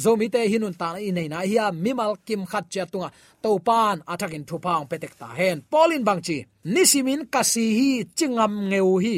Zomi 0.03 0.27
te 0.35 0.41
hinun 0.53 0.75
ta 0.81 0.89
na 0.95 1.01
nei 1.17 1.29
na 1.33 1.39
hiya 1.49 1.67
mimal 1.85 2.13
kim 2.27 2.43
khat 2.51 2.65
cha 2.73 2.85
tunga. 2.93 3.09
Topan 3.43 3.97
athakin 4.13 4.45
thu 4.49 4.57
paung 4.65 4.89
petek 4.91 5.15
ta 5.21 5.29
hen. 5.39 5.57
Polin 5.73 6.03
bangchi, 6.09 6.39
nisimin 6.75 7.23
kasi 7.35 7.65
hi, 7.79 7.91
chingam 8.17 8.53
ngeu 8.71 8.93
hi. 9.05 9.17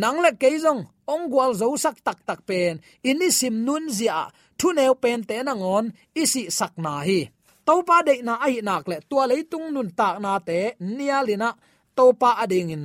Nang 0.00 0.18
le 0.24 0.30
keizong 0.40 0.82
ong 1.12 1.24
gwal 1.32 1.52
zo 1.60 1.66
sak 1.84 1.96
tak 2.06 2.18
tak 2.28 2.40
pen. 2.48 2.74
Inisim 3.10 3.54
nun 3.66 3.84
zia, 3.98 4.18
thu 4.58 4.68
neu 4.76 4.94
pen 5.02 5.20
te 5.28 5.36
na 5.42 5.52
ngon, 5.60 5.86
isi 6.22 6.42
sak 6.58 6.72
na 6.84 6.94
hi 7.08 7.20
topa 7.68 8.00
de 8.00 8.14
na 8.24 8.40
ai 8.40 8.64
nak 8.64 8.88
le 8.88 8.96
tua 9.10 9.28
tung 9.52 9.68
nun 9.74 9.88
tak 9.98 10.16
na 10.24 10.32
te 10.48 10.58
nialina 10.80 11.48
ah 11.52 11.56
topa 11.96 12.30
ading 12.42 12.72
in. 12.76 12.84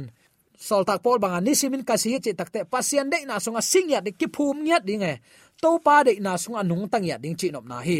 Sol 0.67 0.83
tak 0.89 0.99
pol 1.03 1.17
banga 1.23 1.39
nisimin 1.39 1.83
kasi 1.89 2.19
chi 2.23 2.31
takte 2.39 2.59
pasien 2.71 3.07
de 3.11 3.17
na 3.29 3.35
sunga 3.43 3.61
singya 3.71 3.99
de 4.05 4.11
ki 4.19 4.27
phum 4.35 4.57
ngiat 4.65 4.83
dinge 4.89 5.13
topa 5.63 5.95
de 6.07 6.11
na 6.25 6.31
sunga 6.43 6.61
nung 6.69 6.85
tang 6.91 7.05
ya 7.09 7.15
ding 7.23 7.37
chi 7.39 7.47
nop 7.53 7.65
na 7.71 7.77
hi. 7.87 7.99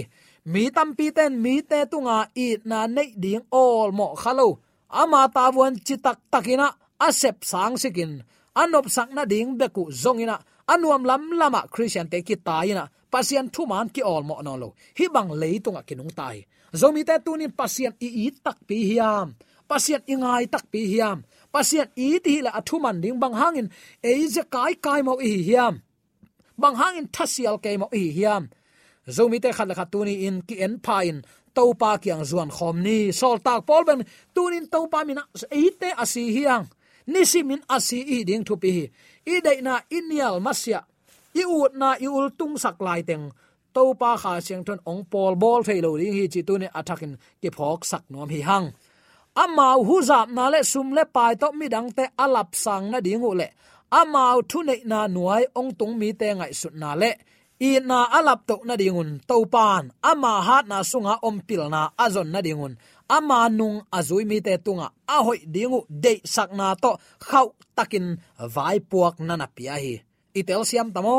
Mi 0.52 0.63
tam 0.76 0.89
pi 0.98 1.08
ten 1.15 1.32
mi 1.43 1.56
te 1.69 1.80
tunga 1.91 2.17
i 2.46 2.48
na 2.69 2.80
nei 2.96 3.10
ding 3.24 3.43
all 3.62 3.89
mo 4.00 4.08
khalo 4.22 4.48
ama 5.02 5.22
ta 5.36 5.46
won 5.56 5.74
chi 5.86 5.96
tak 6.06 6.17
takina 6.34 6.67
ah, 6.67 7.08
asep 7.08 7.38
sang 7.52 7.76
sikin 7.82 8.12
anop 8.62 8.86
sak 8.96 9.10
na 9.15 9.24
ding 9.32 9.50
beku 9.60 9.84
zongina 10.04 10.36
ah, 10.36 10.41
anuam 10.74 11.04
lam 11.10 11.24
lama 11.39 11.62
christian 11.74 12.08
te 12.12 12.17
ki 12.28 12.36
taina 12.48 12.84
pasien 13.12 13.48
thuman 13.54 13.88
ki 13.96 14.02
all 14.12 14.24
mo 14.30 14.36
no 14.46 14.54
lo. 14.62 14.69
Hi 14.98 15.06
bang 15.15 15.30
leitunga 15.41 15.82
kinung 15.88 16.12
tai 16.19 16.39
zomi 16.80 17.02
te 17.08 17.16
tunin 17.26 17.52
pasien 17.60 17.94
i 18.00 18.10
i 18.26 18.32
tak 18.46 18.58
pi 18.68 18.78
hiam. 18.90 19.28
Pasian 19.70 20.02
ingai 20.14 20.46
tak 20.54 20.66
pi 20.72 20.82
hiam. 20.92 21.24
Pasien 21.54 21.88
i 21.96 22.20
ti 22.26 22.42
la 22.46 22.52
athu 22.60 22.78
man 22.84 23.02
ding 23.02 23.20
bang 23.22 23.36
hangin. 23.42 23.68
E 24.04 24.12
je 24.34 24.44
kai 24.54 24.74
kai 24.86 25.02
mo 25.08 25.14
i 25.22 25.32
hiam. 25.48 25.76
Bang 26.62 26.76
hangin 26.82 27.08
thasial 27.16 27.56
ke 27.64 27.78
mo 27.82 27.88
i 28.02 28.04
hiam. 28.18 28.44
Zomi 29.16 29.38
te 29.44 29.50
khat 29.58 29.70
khat 29.78 29.90
tuni 29.94 30.16
in 30.28 30.38
ki 30.48 30.56
en 30.66 30.76
pain 30.86 31.18
to 31.56 31.64
pa 31.82 31.92
kyang 32.04 32.24
zuan 32.30 32.50
khom 32.58 32.76
ni. 32.86 33.12
Sol 33.20 33.38
tak 33.46 33.66
pol 33.68 33.84
ben 33.88 34.02
tunin 34.36 34.66
to 34.74 34.80
pa 34.92 35.00
mina 35.08 35.24
e 35.52 35.64
te 35.82 35.90
asi 36.04 36.24
hiang. 36.36 36.66
Nisimin 37.14 37.62
asi 37.76 38.00
i 38.16 38.18
ding 38.30 38.44
thu 38.48 38.56
pi 38.64 38.72
i 39.34 39.36
dei 39.46 39.60
na 39.62 39.74
inial 39.98 40.36
masya 40.46 40.80
i 41.42 41.44
ut 41.60 41.74
na 41.82 41.90
i 42.06 42.08
ul 42.08 42.28
tung 42.40 42.56
sak 42.64 42.78
lai 42.86 43.02
teng 43.10 43.26
to 43.76 43.84
pa 44.02 44.12
kha 44.22 44.32
siang 44.46 44.64
thon 44.68 44.80
ong 44.92 45.04
pol 45.12 45.34
bol 45.42 45.62
thei 45.68 45.80
lo 45.86 45.90
ring 46.00 46.16
hi 46.18 46.26
chi 46.34 46.42
tu 46.48 46.54
ne 46.62 46.68
athakin 46.80 47.14
ke 47.42 47.50
phok 47.58 47.80
sak 47.92 48.04
nom 48.12 48.30
hi 48.36 48.42
hang. 48.50 48.68
Amau 49.44 49.80
hu 49.88 49.96
zap 50.10 50.28
na 50.36 50.46
le 50.54 50.60
sum 50.72 50.88
le 50.98 51.04
pai 51.16 51.34
to 51.42 51.48
mi 51.60 51.68
dang 51.74 51.90
te 51.98 52.06
alap 52.24 52.50
sang 52.64 52.86
na 52.92 53.00
dingu 53.06 53.32
le. 53.40 53.48
Amau 54.00 54.38
thu 54.50 54.60
nei 54.68 54.82
na 54.92 55.00
nuai 55.16 55.44
ong 55.60 55.72
tung 55.80 55.94
mi 56.00 56.10
te 56.20 56.28
ngai 56.38 56.54
sut 56.62 56.76
na 56.82 56.90
le. 57.02 57.12
I 57.70 57.72
na 57.90 58.00
alap 58.18 58.40
to 58.50 58.56
na 58.68 58.76
dingun 58.82 59.10
to 59.30 59.36
pan 59.54 59.84
ama 60.10 60.34
hat 60.48 60.66
na 60.72 60.78
sunga 60.92 61.14
om 61.28 61.38
pil 61.48 61.64
na 61.74 61.82
azon 62.06 62.30
na 62.34 62.40
dingun. 62.48 62.74
Ama 63.16 63.40
nung 63.58 63.78
azui 63.98 64.24
mi 64.30 64.38
te 64.46 64.54
tunga 64.66 64.88
a 65.16 65.18
hoi 65.26 65.40
dingu 65.56 65.80
de 66.04 66.14
sak 66.34 66.50
na 66.60 66.68
to 66.84 66.92
khau 67.30 67.48
takin 67.78 68.08
vai 68.56 68.78
puak 68.90 69.16
na 69.28 69.34
na 69.42 69.48
pia 69.56 69.76
hi. 69.84 69.94
Itel 70.40 70.62
siam 70.70 70.90
tamo 70.96 71.16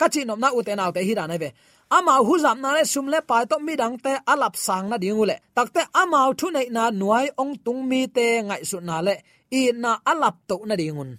kachi 0.00 0.20
nom 0.28 0.40
na 0.42 0.48
uten 0.58 0.82
autte 0.84 1.00
hi 1.08 1.12
da 1.18 1.24
na 1.26 1.36
ve 1.42 1.48
ama 1.96 2.14
hu 2.26 2.34
zam 2.44 2.58
na 2.62 2.70
le 2.76 2.82
sum 2.92 3.06
le 3.12 3.18
pa 3.28 3.36
to 3.50 3.56
mi 3.66 3.74
dang 3.80 3.96
te 4.04 4.12
alap 4.32 4.54
sang 4.66 4.86
na 4.90 4.96
ding 5.02 5.18
ule 5.22 5.36
takte 5.56 5.82
ama 6.00 6.18
thu 6.38 6.46
nei 6.56 6.68
na 6.76 6.82
nuai 7.00 7.26
ong 7.42 7.54
tung 7.64 7.82
mi 7.90 8.00
te 8.16 8.26
ngai 8.48 8.62
su 8.70 8.78
na 8.88 8.96
le. 9.06 9.16
I 9.60 9.62
na 9.82 9.92
alap 10.10 10.36
to 10.48 10.56
na 10.68 10.74
dingun 10.80 11.10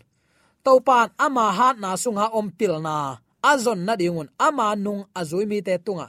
to 0.66 0.72
pan 0.88 1.08
ama 1.26 1.46
ha 1.58 1.68
na 1.82 1.90
sunga 2.04 2.26
om 2.38 2.48
pil 2.58 2.76
na. 2.88 2.96
Azon 3.52 3.80
na 3.88 3.94
dingun 4.02 4.30
ama 4.48 4.68
nung 4.84 5.02
azui 5.20 5.46
mi 5.52 5.60
te 5.68 5.74
tunga. 5.86 6.08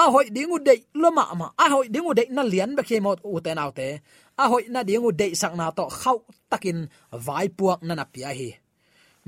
A 0.00 0.02
hoi 0.12 0.26
dingu 0.36 0.56
dei 0.66 0.80
loma 1.02 1.24
ma 1.40 1.46
a 1.56 1.66
hoi 1.72 1.86
dingu 1.94 2.12
dei 2.18 2.28
na 2.36 2.42
lian 2.52 2.70
be 2.76 2.82
ke 2.88 2.96
mot 3.04 3.18
u 3.24 3.40
te 3.44 3.50
nau 3.58 3.70
te. 3.78 3.88
A 4.42 4.44
hoi 4.50 4.64
na 4.74 4.80
dingu 4.88 5.10
dei 5.20 5.32
sak 5.40 5.52
na 5.58 5.66
to 5.78 5.84
khau 6.00 6.18
takin 6.50 6.78
vai 7.26 7.46
puak 7.56 7.80
na 7.86 7.94
na 7.98 8.04
pia 8.12 8.30
hi. 8.38 8.50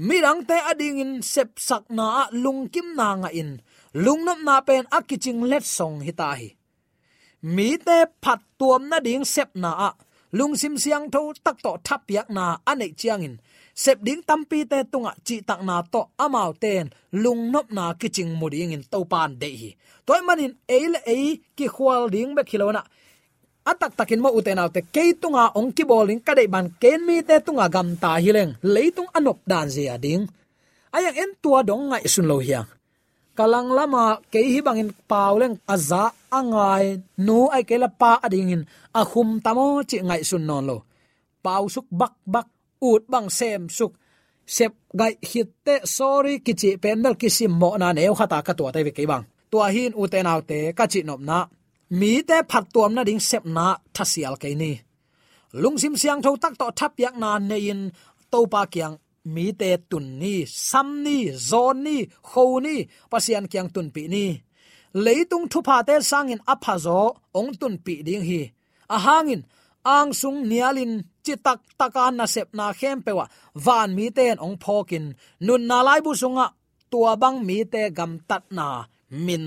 Mirang 0.07 0.41
te 0.49 0.57
ading 0.71 0.99
in 1.05 1.13
sep 1.33 1.51
sak 1.69 1.85
na 1.97 2.07
lung 2.43 2.63
kim 2.75 2.89
na 2.99 3.09
nga 3.21 3.31
in 3.41 3.51
lungnam 3.95 4.45
na 4.45 4.61
pen 4.61 4.85
akiching 4.91 5.43
let 5.49 5.65
song 5.65 6.01
hita 6.01 6.37
hi. 6.37 6.49
Mi 7.43 7.77
te 7.77 8.05
phat 8.23 8.41
tuam 8.59 8.89
na 8.89 8.99
ding 9.01 9.25
sep 9.25 9.51
na 9.55 9.71
a. 9.89 9.91
Lung 10.33 10.57
sim 10.57 10.77
siang 10.77 11.11
tho 11.11 11.33
tak 11.45 11.57
to 11.65 11.77
thap 11.85 12.03
yak 12.11 12.29
na 12.31 12.59
ane 12.67 12.89
chiang 12.97 13.23
in. 13.23 13.37
Sep 13.75 13.99
ding 14.03 14.23
tampi 14.29 14.69
te 14.71 14.83
tunga 14.93 15.13
chi 15.27 15.41
tak 15.41 15.61
na 15.63 15.83
to 15.93 16.01
amao 16.19 16.53
ten 16.61 16.91
lung 17.13 17.53
nop 17.53 17.67
na 17.71 17.95
kiching 18.01 18.37
muding 18.41 18.73
in 18.73 18.83
to 18.93 19.05
pan 19.05 19.39
de 19.41 19.51
hi. 19.61 19.71
Toy 20.07 20.21
manin 20.27 20.53
eil 20.69 20.95
ei 21.07 21.41
ki 21.57 21.67
khwal 21.75 22.11
ding 22.11 22.35
be 22.37 22.43
khilona 22.43 22.83
atak 23.71 23.93
takin 23.97 24.21
mo 24.21 24.29
uten 24.39 24.59
autte 24.63 24.81
ke 24.95 25.05
tunga 25.21 25.45
ong 25.59 25.73
ki 25.77 25.85
bowling 25.85 26.21
ka 26.27 26.33
ban 26.49 26.67
ken 26.81 27.01
mi 27.07 27.23
te 27.29 27.37
tunga 27.47 27.69
gam 27.69 27.97
ta 28.03 28.17
hileng 28.25 28.53
leitung 28.63 29.09
anop 29.17 29.39
dan 29.47 29.69
zia 29.69 29.97
ding. 29.97 30.27
Ayang 30.97 31.17
en 31.23 31.31
tua 31.43 31.63
dong 31.63 31.89
ngai 31.89 32.09
sun 32.09 32.27
lo 32.29 32.39
hiang 32.41 32.78
kalang 33.39 33.71
lama 33.79 34.07
ke 34.33 34.41
hi 34.53 34.59
bangin 34.67 34.91
pauleng 35.11 35.57
aza 35.75 36.05
angai, 36.39 36.87
nu 37.27 37.39
ai 37.55 37.63
ke 37.69 37.77
la 37.83 37.89
pa 38.01 38.13
ading 38.27 38.51
in. 38.55 38.63
A 39.01 39.03
tamo 39.45 39.65
chi 39.91 39.99
ngai 40.09 40.23
sun 40.31 40.45
non 40.49 40.65
lo. 40.69 40.77
Pau 41.45 41.65
suk 41.75 41.87
bak 42.01 42.15
bak, 42.35 42.47
ut 42.91 43.03
bang 43.13 43.29
sem 43.39 43.63
suk. 43.79 43.93
Sep 44.57 44.73
gai 45.01 45.13
hit 45.31 45.49
te, 45.67 45.75
sorry, 45.97 46.35
kichi 46.47 46.71
pendal 46.83 47.15
kisim 47.21 47.53
mo 47.61 47.71
na 47.81 47.89
ne 47.97 48.03
khata 48.19 48.39
ka 48.47 48.53
tua 48.59 48.71
te 48.75 48.81
ve 48.87 48.93
ke 48.97 49.03
bang. 49.13 49.25
Tua 49.51 49.67
hin 49.75 49.93
u 50.01 50.03
te 50.13 50.19
nau 50.27 50.41
te, 50.51 50.59
ka 50.79 50.85
chi 50.93 51.01
nop 51.09 51.21
na. 51.29 51.39
Mi 51.99 52.13
te 52.29 52.37
phat 52.51 52.65
tuam 52.75 52.91
na 52.95 53.03
ding 53.09 53.23
sep 53.31 53.45
na, 53.57 53.67
thasial 53.95 54.35
ke 54.43 54.49
ni. 54.63 54.73
Lungsim 55.63 55.95
siang 56.01 56.21
tho 56.25 56.31
tak 56.43 56.55
to 56.61 56.67
thap 56.79 56.93
yak 57.03 57.15
na 57.23 57.31
nein 57.51 57.81
to 58.33 58.41
pa 58.53 58.63
kyang 58.73 58.97
mi 59.35 59.47
te 59.61 59.71
tun 59.91 60.07
ni, 60.21 60.35
sam 60.69 60.89
ni 61.05 61.19
zon 61.49 61.77
ni 61.87 61.97
kho 62.29 62.45
ni, 62.67 62.77
pasian 63.11 63.47
kyang 63.53 63.71
tun 63.75 63.89
pi 63.95 64.03
ni. 64.15 64.27
Leitung 65.05 65.47
thu 65.53 65.59
pha 65.67 65.77
te 65.89 65.95
sangin 66.11 66.41
apha 66.53 66.75
zo, 66.87 67.01
ong 67.39 67.53
tun 67.61 67.75
pi 67.85 67.95
ding 68.07 68.25
hi. 68.29 68.43
A 68.95 68.97
hangin 69.07 69.43
ang 69.95 70.11
sung 70.21 70.41
nialin, 70.51 70.93
chitak 71.25 71.61
takan 71.79 72.15
na 72.19 72.27
sep 72.35 72.49
na 72.59 72.67
khem 72.79 72.99
pewa 73.07 73.25
van 73.65 73.91
mi 73.97 74.07
ten 74.17 74.37
ong 74.47 74.57
phokin 74.65 75.07
nun 75.47 75.63
na 75.69 75.79
lai 75.87 76.01
bu 76.05 76.13
sunga, 76.21 76.47
tua 76.91 77.13
bang 77.23 77.39
mi 77.49 77.59
te 77.73 77.83
gam 77.97 78.13
tat 78.29 78.45
na 78.57 78.67
min 79.27 79.45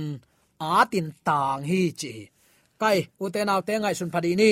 atin 0.80 1.08
tang 1.28 1.62
hi 1.70 1.82
chi. 2.00 2.14
Kai 2.82 3.00
uten 3.24 3.52
aw 3.54 3.62
te 3.68 3.74
ngai 3.82 3.96
sun 4.00 4.14
phadi 4.14 4.32
ni. 4.42 4.52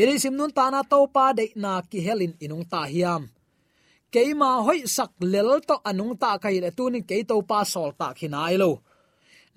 Iri 0.00 0.14
sim 0.22 0.34
nun 0.38 0.52
ta 0.56 0.64
na 0.74 0.80
to 0.90 0.98
pa 1.14 1.24
de 1.38 1.44
na 1.62 1.72
ki 1.90 1.98
helin 2.06 2.34
inung 2.44 2.66
ta 2.72 2.80
hiam 2.92 3.22
keima 4.12 4.50
hoi 4.66 4.80
sak 4.96 5.10
lel 5.32 5.50
to 5.68 5.76
anung 5.88 6.14
ta 6.22 6.30
kai 6.42 6.56
le 6.64 6.70
tu 6.78 6.84
ni 6.90 7.00
ke 7.08 7.16
to 7.30 7.36
pa 7.50 7.58
sol 7.72 7.90
ta 8.00 8.08
khinai 8.18 8.56
lo. 8.62 8.70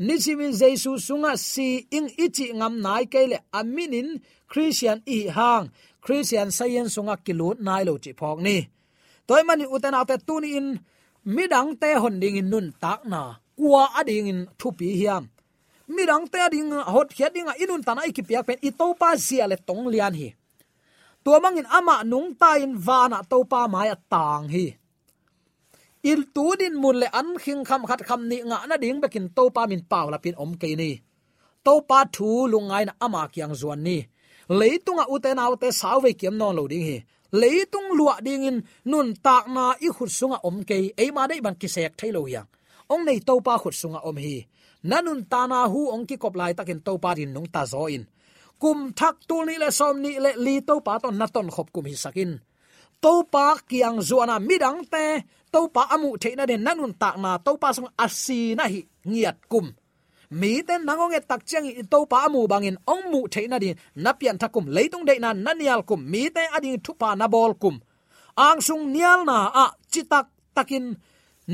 Ni 0.06 0.16
simin 0.24 0.54
jesu 0.60 0.92
sunga 1.08 1.32
si 1.38 1.68
ing 1.98 2.10
ichi 2.26 2.46
ngam 2.60 2.74
nai 2.86 3.04
ke 3.14 3.22
le 3.32 3.38
aminin 3.60 4.10
christian 4.52 5.00
i 5.06 5.18
hang, 5.38 5.66
christian 6.06 6.50
sayen 6.58 6.88
sunga 6.96 7.16
kilut 7.26 7.58
nai 7.68 7.84
lo 7.88 7.94
chi 8.04 8.12
phok 8.20 8.40
ni. 8.46 8.58
Toy 9.28 9.42
mani 9.48 9.66
uten 9.76 9.96
ate 10.02 10.18
te 10.18 10.26
tu 10.28 10.36
ni 10.44 10.50
in, 10.60 10.68
midang 11.36 11.72
te 11.82 11.90
hon 12.02 12.20
ding 12.22 12.38
in 12.42 12.50
nun 12.50 12.68
tak 12.84 13.02
na, 13.12 13.22
kwa 13.58 13.84
ading 14.00 14.28
in 14.34 14.40
thu 14.60 14.70
pi 14.78 14.88
hiam. 15.00 15.24
Midang 15.96 16.26
te 16.34 16.42
ding 16.54 16.72
hot 16.94 17.10
khia 17.16 17.30
ding 17.36 17.50
inun 17.64 17.84
tanai 17.88 18.12
ki 18.16 18.22
piak 18.28 18.46
pen 18.48 18.58
i 18.68 18.70
to 18.80 18.88
pa 19.00 19.10
zia 19.26 19.46
le 19.52 19.58
tong 19.68 19.86
lian 19.94 20.14
hi 20.22 20.30
to 21.24 21.32
mangin 21.44 21.68
ama 21.78 21.96
nung 22.12 22.30
ta 22.42 22.50
in 22.64 22.74
vana 22.88 23.20
to 23.32 23.38
pa 23.52 23.62
mai 23.74 23.90
tang 24.12 24.46
hi. 24.54 24.66
Il 26.12 26.22
tu 26.36 26.46
din 26.60 26.76
mun 26.82 26.96
le 27.02 27.08
an 27.20 27.30
khing 27.44 27.64
kham 27.68 27.82
khat 27.90 28.02
kham 28.08 28.22
ni 28.30 28.38
nga 28.50 28.58
na 28.70 28.76
ding 28.84 29.00
bekin 29.04 29.26
to 29.38 29.44
pa 29.56 29.64
min 29.72 29.84
paw 29.92 30.06
la 30.12 30.18
pin 30.24 30.36
om 30.44 30.52
ke 30.62 30.70
ni. 30.82 30.92
To 31.66 31.74
pa 31.90 32.00
thu 32.16 32.30
lungai 32.52 32.84
na 32.88 32.94
ama 33.06 33.22
kyang 33.34 33.56
zuan 33.60 33.80
ni. 33.88 33.98
Leitunga 34.60 35.06
uten 35.14 35.40
autte 35.44 35.70
sawe 35.82 36.10
kiam 36.20 36.36
non 36.42 36.56
lo 36.58 36.64
ding 36.72 36.86
hi. 36.90 36.98
Leitung 37.42 37.90
lua 37.98 38.16
ding 38.26 38.44
in 38.50 38.58
nun 38.92 39.08
tak 39.26 39.46
na 39.56 39.64
i 39.86 39.90
khut 39.96 40.12
sunga 40.20 40.38
om 40.48 40.58
ke 40.70 40.76
ei 41.02 41.10
ma 41.16 41.24
dei 41.30 41.40
ban 41.46 41.56
kisek 41.62 41.94
thailo 42.00 42.22
yang 42.34 42.50
ong 42.94 43.04
nei 43.08 43.20
to 43.28 43.36
pa 43.46 43.54
khut 43.62 43.76
sunga 43.82 44.00
om 44.10 44.18
hi. 44.26 44.38
Nanun 44.90 45.22
ta 45.32 45.42
na 45.52 45.60
hu 45.72 45.80
ong 45.96 46.06
ki 46.10 46.16
kop 46.24 46.36
lai 46.40 46.54
takin 46.58 46.80
to 46.86 46.94
pa 47.04 47.16
din 47.18 47.32
nung 47.36 47.48
ta 47.54 47.62
zo 47.72 47.84
in 47.96 48.04
kum 48.64 48.80
thak 49.00 49.16
tu 49.28 49.38
ni 49.48 49.56
le 49.64 49.70
som 49.80 49.96
ni 50.04 50.12
le 50.26 50.32
li 50.46 50.56
to 50.68 50.76
pa 50.86 50.94
ton 51.04 51.16
na 51.20 51.28
ton 51.36 51.48
khop 51.56 51.68
kum 51.76 51.86
hi 51.92 51.96
sakin. 52.04 52.32
To 53.04 53.14
pa 53.34 53.46
kiang 53.70 54.00
zuana 54.08 54.36
midang 54.50 54.80
te 54.94 55.06
to 55.54 55.60
pa 55.76 55.84
amu 55.94 56.10
theina 56.22 56.44
den 56.50 56.62
nanun 56.66 56.94
tak 57.02 57.16
na 57.24 57.32
to 57.46 57.52
pa 57.62 57.70
sung 57.76 57.90
asi 58.06 58.40
na 58.58 58.66
hi 58.74 58.82
ngiat 59.12 59.38
kum. 59.52 59.66
Mi 60.40 60.52
ten 60.68 60.82
nangong 60.88 61.16
e 61.18 61.20
tak 61.30 61.42
chang 61.50 61.68
i 61.82 61.84
to 61.94 62.00
pa 62.12 62.20
mu 62.34 62.42
bangin 62.52 62.78
ong 62.94 63.06
mu 63.12 63.22
theina 63.34 63.58
din, 63.64 63.76
na 64.04 64.12
pian 64.20 64.38
thakum 64.42 64.66
leitung 64.76 65.06
de 65.08 65.14
na 65.24 65.30
nanial 65.46 65.82
kum, 65.90 66.02
mi 66.12 66.24
te 66.36 66.44
ading 66.56 66.80
thupa 66.86 67.10
na 67.20 67.28
bol 67.34 67.54
kum. 67.62 67.76
Ang 68.48 68.60
sung 68.68 68.84
nial 68.96 69.20
na 69.30 69.38
a 69.64 69.66
chitak 69.92 70.28
takin, 70.56 70.86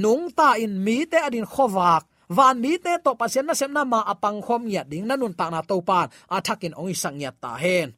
nung 0.03 0.25
ta 0.37 0.49
in 0.63 0.73
mi 0.85 0.97
te 1.11 1.17
adin 1.27 1.49
khowak 1.53 2.03
van 2.29 2.61
mi 2.61 2.77
te 2.77 2.93
to 3.03 3.11
pasien 3.19 3.45
na 3.45 3.53
sem 3.57 3.71
na 3.73 3.83
ma 3.83 3.99
apang 4.13 4.39
khom 4.45 4.63
ya 4.69 4.83
ding 4.91 5.05
na 5.09 5.15
nun 5.17 5.33
ta 5.33 5.49
na 5.49 5.61
to 5.69 5.81
pan 5.89 6.07
a 6.29 6.37
thakin 6.45 6.77
ong 6.79 6.89
isang 6.93 7.17
ya 7.23 7.31
ta 7.43 7.51
hen. 7.57 7.89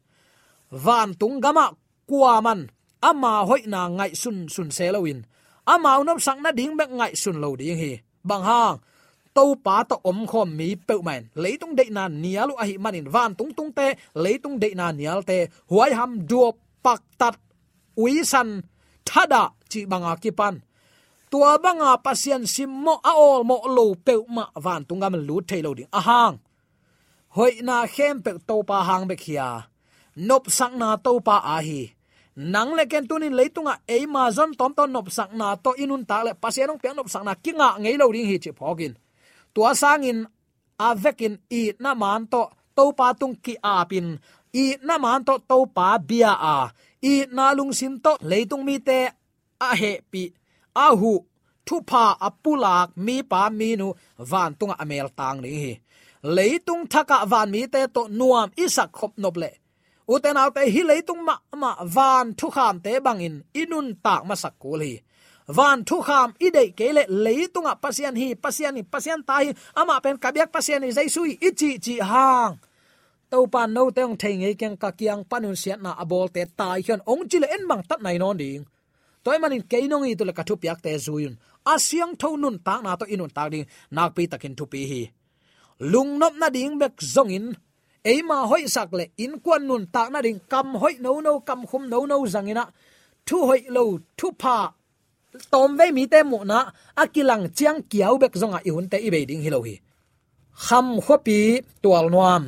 Van 0.84 1.12
tung 1.20 1.36
gama 1.44 1.66
kwa 2.08 2.40
man. 2.40 2.60
Ama 3.02 3.44
hoi 3.48 3.62
na 3.72 3.80
ngai 3.88 4.12
sun 4.22 4.48
sun 4.54 4.70
selowin 4.76 5.20
ama 5.66 6.00
unom 6.00 6.18
sang 6.18 6.40
na 6.42 6.50
ding 6.58 6.72
mek 6.78 6.90
ngai 6.98 7.12
sun 7.22 7.36
lo 7.42 7.56
ding 7.60 7.78
hi. 7.82 7.92
Bang 8.24 8.44
hang 8.48 8.76
to 9.34 9.44
pa 9.64 9.76
to 9.84 9.96
om 10.10 10.26
khom 10.30 10.48
mi 10.58 10.68
pe 10.76 10.94
man 11.06 11.22
leitung 11.42 11.74
de 11.78 11.84
na 11.90 12.08
nialu 12.08 12.54
a 12.62 12.64
hi 12.68 12.74
manin. 12.84 13.06
Van 13.14 13.34
tung 13.38 13.52
tung 13.56 13.72
te, 13.72 13.86
leitung 14.14 14.56
de 14.62 14.68
na 14.74 14.92
nial 14.92 15.20
te. 15.28 15.38
Huai 15.70 15.92
ham 15.98 16.12
duo 16.28 16.48
pak 16.84 17.02
tat. 17.20 17.36
Uisan 17.96 18.48
thada 19.04 19.42
chi 19.70 19.80
banga 19.90 20.16
kipan 20.22 20.36
pan 20.38 20.54
tua 21.32 21.56
banga 21.56 21.96
pasian 22.04 22.44
sim 22.44 22.68
mo 22.84 22.94
a 23.00 23.12
ol 23.16 23.40
mo 23.48 23.56
lo 23.76 23.84
pe 24.06 24.14
ma 24.36 24.44
van 24.64 24.84
tunga 24.88 25.08
man 25.12 25.22
lu 25.28 25.36
thailo 25.48 25.70
ding. 25.78 25.88
A 25.98 26.00
hang. 26.08 26.36
Hoi 27.36 27.52
na 27.66 27.76
khem 27.94 28.16
pe 28.24 28.30
to 28.48 28.56
pa 28.68 28.76
hang 28.88 29.04
be 29.10 29.16
khia 29.24 29.48
nop 30.28 30.44
sang 30.58 30.76
na 30.76 30.88
to 31.04 31.12
pa 31.26 31.36
a 31.54 31.56
hi. 31.66 31.82
Nang 32.52 32.70
le 32.76 32.84
ken 32.92 33.04
tunin 33.08 33.34
leitunga 33.38 33.74
amazon 33.96 34.50
e 34.52 34.56
tom 34.60 34.72
ton 34.76 34.90
nop 34.94 35.08
sang 35.16 35.32
na 35.40 35.56
to 35.64 35.70
inun 35.82 36.04
ta 36.10 36.18
le 36.26 36.32
pasianong 36.42 36.80
pe 36.82 36.88
nop 36.92 37.08
sang 37.12 37.24
na 37.28 37.32
kinga 37.44 37.68
ngei 37.82 37.96
lo 38.00 38.06
ding 38.14 38.28
hi 38.30 38.36
che 38.44 38.52
phogin 38.58 38.94
tua 39.54 39.70
sangin 39.76 40.18
avekin 40.88 41.34
i 41.60 41.62
na 41.82 41.92
man 42.02 42.26
to 42.32 42.42
to 42.76 42.84
pa 42.98 43.12
tung 43.12 43.36
ki 43.44 43.54
pin, 43.88 44.18
i 44.52 44.64
na 44.86 44.96
man 44.98 45.20
to 45.24 45.34
to 45.48 45.58
pa 45.76 45.98
bia 45.98 46.32
a. 46.32 46.72
I 47.02 47.26
na 47.36 47.52
lung 47.52 47.72
sim 47.72 48.00
to 48.04 48.12
leitung 48.30 48.64
mi 48.64 48.78
te 48.78 48.98
a 49.60 49.70
he 49.76 50.00
pi 50.10 50.32
ahu 50.74 51.12
thu 51.66 51.76
pa 51.90 52.04
apulak 52.28 52.88
mi 52.96 53.22
pa 53.22 53.50
mi 53.58 53.76
nu 53.76 53.88
van 54.30 54.54
tunga 54.58 54.74
amel 54.82 55.08
tang 55.18 55.40
ni 55.42 55.50
hi. 55.62 55.72
Leitung 56.36 56.86
thaka 56.92 57.18
van 57.26 57.50
mi 57.50 57.66
te 57.66 57.86
to 57.94 58.02
nuam 58.18 58.48
isak 58.64 58.90
khop 58.92 59.12
nop 59.22 59.36
le. 59.42 59.50
Uten 60.12 60.36
al 60.36 60.50
te 60.56 60.62
hi 60.74 60.82
leitung 60.90 61.22
ma 61.28 61.36
ma 61.62 61.70
van 61.96 62.26
thu 62.38 62.46
kham 62.50 62.80
te 62.84 62.92
bangin 63.06 63.36
inun 63.60 63.86
tak 64.04 64.22
ma 64.28 64.34
sak 64.34 64.54
ko 64.62 64.70
hi. 64.82 64.92
Van 65.56 65.78
thu 65.88 65.96
kham 66.00 66.28
i 66.44 66.48
dei 66.56 66.68
ke 66.78 66.86
le 66.96 67.02
leitunga 67.24 67.74
pasian 67.82 68.14
hi, 68.20 68.28
pasian 68.34 68.74
ni 68.74 68.82
pasian 68.92 69.20
tai 69.28 69.46
ama 69.80 70.00
pen 70.04 70.16
kabyak 70.22 70.48
pasian 70.54 70.80
ni 70.82 70.88
jaisui 70.96 71.30
ichi 71.48 71.70
chi 71.84 71.94
hang. 72.10 72.54
To 73.30 73.46
pan 73.52 73.68
no 73.74 73.90
teng 73.96 74.14
thei 74.20 74.34
ngei 74.36 74.54
keng 74.60 74.76
ka 74.82 74.90
kiang 74.98 75.22
panun 75.30 75.56
siat 75.62 75.80
na 75.84 75.90
abol 76.02 76.26
te 76.34 76.42
tai 76.58 76.78
hian 76.86 77.00
ong 77.12 77.22
chile 77.30 77.46
en 77.54 77.62
mang 77.68 77.82
tat 77.88 78.00
nai 78.04 78.18
non 78.22 78.36
ding 78.40 78.64
toy 79.24 79.38
manin 79.42 79.62
keinong 79.70 80.06
i 80.10 80.14
to 80.18 80.24
le 80.24 80.32
kathu 80.38 80.54
piak 80.62 80.78
te 80.84 80.90
zuyun 81.06 81.34
asyang 81.74 82.14
tho 82.20 82.28
nun 82.42 82.56
ta 82.66 82.74
na 82.84 82.96
to 83.00 83.04
inun 83.14 83.32
ta 83.36 83.42
ding, 83.52 83.66
nak 83.94 84.10
pi 84.16 84.22
takin 84.32 84.54
thu 84.58 84.64
pi 84.72 84.80
hi. 84.90 85.02
Lung 85.92 86.12
nop 86.20 86.34
na 86.40 86.48
ding 86.56 86.74
bek 86.80 86.94
zongin 87.14 87.46
eima 88.10 88.38
hoi 88.50 88.64
sak 88.74 88.90
le 88.98 89.04
in 89.24 89.34
kwan 89.44 89.62
nun 89.68 89.84
ta 89.94 90.02
na 90.12 90.20
ding, 90.26 90.40
kam 90.52 90.68
hoi 90.80 90.94
no 91.04 91.20
no 91.26 91.32
kam 91.48 91.60
khum 91.68 91.82
no 91.92 91.98
no 92.10 92.16
zangina 92.34 92.64
thu 93.26 93.36
hoi 93.48 93.60
lo, 93.76 93.84
thu 94.18 94.28
pa 94.42 94.56
tom 95.52 95.70
ve 95.78 95.86
mi 95.96 96.04
te 96.12 96.20
mu 96.30 96.38
na 96.50 96.58
akilang 97.02 97.44
chiang 97.56 97.80
kiau 97.90 98.14
bek 98.22 98.34
zonga 98.40 98.58
i 98.68 98.70
hun 98.74 98.86
te 98.92 98.96
i 99.06 99.08
be 99.14 99.20
ding 99.28 99.42
hilo 99.46 99.60
hi. 99.66 99.74
Kham 100.64 100.86
khopi 101.04 101.38
tual 101.82 102.06
nuam. 102.14 102.42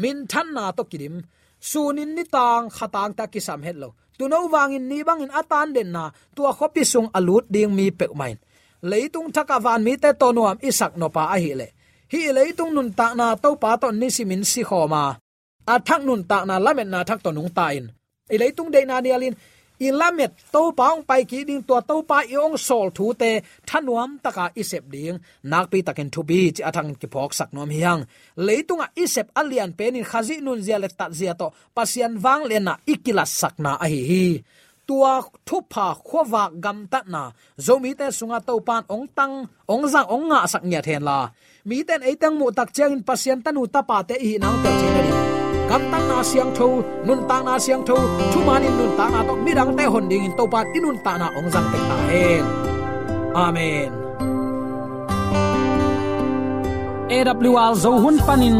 Min 0.00 0.18
than 0.30 0.46
na 0.54 0.70
to 0.76 0.82
kidim 0.90 1.14
sunin 1.60 2.14
ni 2.16 2.24
tang 2.24 2.70
khatang 2.70 3.12
ta 3.18 3.26
ki 3.26 3.40
sam 3.40 3.62
het 3.62 3.76
lo. 3.76 3.94
Tu 4.18 4.26
no 4.28 4.48
wangin 4.50 4.88
ni 4.90 5.02
bangin 5.06 5.30
atan 5.30 5.74
den 5.74 5.92
na, 5.94 6.10
tua 6.34 6.50
khopi 6.52 6.82
sung 6.82 7.08
alut 7.14 7.44
ding 7.50 7.74
mi 7.74 7.90
pe 7.90 8.06
main. 8.14 8.38
Leitung 8.82 9.30
thaka 9.34 9.58
van 9.60 9.82
mi 9.86 9.96
te 9.96 10.10
tonuam 10.20 10.58
isak 10.62 10.96
no 10.96 11.08
pa 11.08 11.22
a 11.34 11.36
hi 11.38 11.52
le. 11.54 11.68
Hi 12.12 12.20
leitung 12.36 12.72
nun 12.74 12.90
ta 12.98 13.14
na 13.18 13.34
to 13.34 13.50
pa 13.62 13.76
to 13.76 13.88
ni 13.92 14.08
simin 14.10 14.42
si 14.44 14.62
khoma. 14.68 15.02
A 15.66 15.74
thak 15.86 16.02
nun 16.06 16.22
ta 16.30 16.44
na 16.48 16.58
lamet 16.58 16.88
na 16.90 17.04
thak 17.08 17.20
to 17.24 17.30
nung 17.32 17.50
ta 17.56 17.70
in. 17.78 17.86
I 18.32 18.36
leitung 18.40 18.70
de 18.74 18.80
na 18.84 19.00
dialin 19.04 19.34
ilamet 19.86 20.32
to 20.52 20.62
paung 20.78 21.02
pai 21.08 21.22
ki 21.30 21.44
ding 21.48 21.62
to 21.68 21.76
to 21.88 21.96
pa 22.10 22.18
iong 22.26 22.56
sol 22.58 22.90
thu 22.96 23.06
te, 23.20 23.30
thanuam 23.68 24.18
taka 24.24 24.50
isep 24.60 24.84
ding. 24.92 25.16
Nak 25.50 25.70
pi 25.70 25.78
taken 25.86 26.08
thu 26.14 26.20
bi 26.28 26.50
chi 26.56 26.62
athang 26.68 26.90
ki 27.00 27.06
phok 27.12 27.30
sak 27.38 27.50
nom 27.54 27.70
hiang. 27.70 28.00
Leitunga 28.46 28.86
isep 29.04 29.26
alian 29.40 29.70
penin 29.78 30.04
khazi 30.10 30.36
nun 30.44 30.60
zia 30.66 30.78
le 30.82 30.88
ta 30.98 31.06
zia 31.18 31.34
to, 31.40 31.48
pasian 31.76 32.12
wang 32.24 32.42
le 32.50 32.58
na 32.66 32.74
ikila 32.92 33.24
sakna 33.40 33.72
a 33.84 33.86
hi 33.92 34.02
hi. 34.10 34.26
Tua 34.88 35.14
thupa 35.46 35.86
khowa 36.08 36.44
gam 36.64 36.78
ta 36.92 37.00
na. 37.12 37.22
Zomi 37.66 37.92
te 37.98 38.06
sunga 38.18 38.38
to 38.48 38.54
pan 38.68 38.82
ong 38.94 39.06
tang, 39.16 39.34
ong 39.72 39.84
zang 39.92 40.08
ong 40.14 40.24
nga 40.30 40.40
sak 40.52 40.64
nya 40.70 40.80
then 40.86 41.02
la. 41.08 41.18
Mi 41.68 41.84
ten 41.88 42.00
ei 42.08 42.16
tang 42.22 42.34
mu 42.38 42.46
tak 42.58 42.72
chang 42.76 42.92
in 42.96 43.02
pasian 43.08 43.38
tanu 43.44 43.62
ta 43.74 43.80
pa 43.88 43.96
te 44.08 44.14
hi 44.26 44.34
nang 44.42 44.56
to 44.62 44.70
chi 44.80 44.88
ni 44.96 45.47
gam 45.68 45.82
tang 45.92 46.04
na 46.10 46.18
siang 46.30 46.50
tho 46.58 46.68
nun 47.06 47.20
tang 47.28 47.44
na 47.44 47.54
siang 47.64 47.82
tho 47.88 47.96
thu 48.32 48.38
manin 48.48 48.72
nun 48.78 48.92
tang 48.98 49.12
na 49.14 49.20
to 49.28 49.34
midang 49.44 49.70
te 49.78 49.84
hon 49.92 50.04
ding 50.10 50.24
in 50.28 50.32
to 50.38 50.44
pan 50.52 50.66
inun 50.76 50.96
ta 51.04 51.12
na 51.20 51.26
ong 51.38 51.48
zang 51.54 51.66
te 51.72 51.78
ta 51.88 51.96
hen 52.10 52.44
amen. 53.44 53.90
AWR 57.16 57.72
zo 57.82 57.90
hun 58.04 58.16
panin 58.26 58.58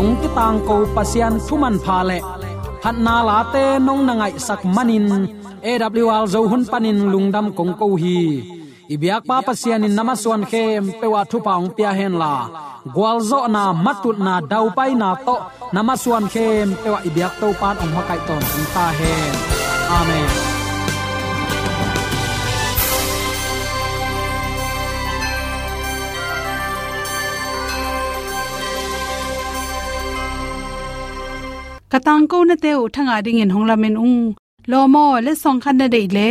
ong 0.00 0.12
ti 0.20 0.28
tang 0.38 0.58
ko 0.68 0.76
pasian 0.96 1.34
thuman 1.46 1.76
pha 1.84 1.98
le 2.08 2.18
han 2.84 2.96
na 3.06 3.16
la 3.28 3.38
te 3.52 3.64
nong 3.86 4.02
na 4.08 4.12
ngai 4.20 4.34
sak 4.46 4.60
manin 4.76 5.06
AWR 5.70 6.24
zo 6.32 6.40
hun 6.50 6.62
panin 6.72 6.98
lungdam 7.12 7.46
kong 7.56 7.72
ko 7.80 7.86
hi 8.02 8.18
ibyak 8.94 9.22
pa 9.28 9.36
pasian 9.46 9.86
in 9.86 9.94
namaswan 9.98 10.42
khem 10.50 10.84
pewa 11.00 11.22
thu 11.30 11.38
paung 11.46 11.68
pia 11.76 11.90
hen 11.98 12.14
la. 12.22 12.34
Gwalzo 12.94 13.40
na 13.54 13.62
matut 13.84 14.18
na 14.26 14.34
dau 14.50 14.66
pai 14.76 14.92
na 15.00 15.08
to. 15.26 15.36
Namaswan 15.74 16.24
khem 16.32 16.68
pewa 16.82 16.98
ibyak 17.08 17.34
to 17.40 17.48
pan 17.60 17.76
ong 17.82 17.92
makai 17.96 18.20
ton 18.28 18.42
ta 18.74 18.86
hen. 18.98 19.34
Amen. 19.98 20.30
Katang 31.92 32.24
ko 32.30 32.38
na 32.48 32.54
te 32.62 32.70
u 32.82 32.84
thanga 32.94 33.16
ding 33.24 33.40
in 33.42 33.54
honglamen 33.54 33.96
ung. 34.06 34.20
Lomo 34.70 35.06
le 35.24 35.32
song 35.42 35.58
khan 35.64 35.76
na 35.80 35.86
dei 35.94 36.06
le 36.16 36.30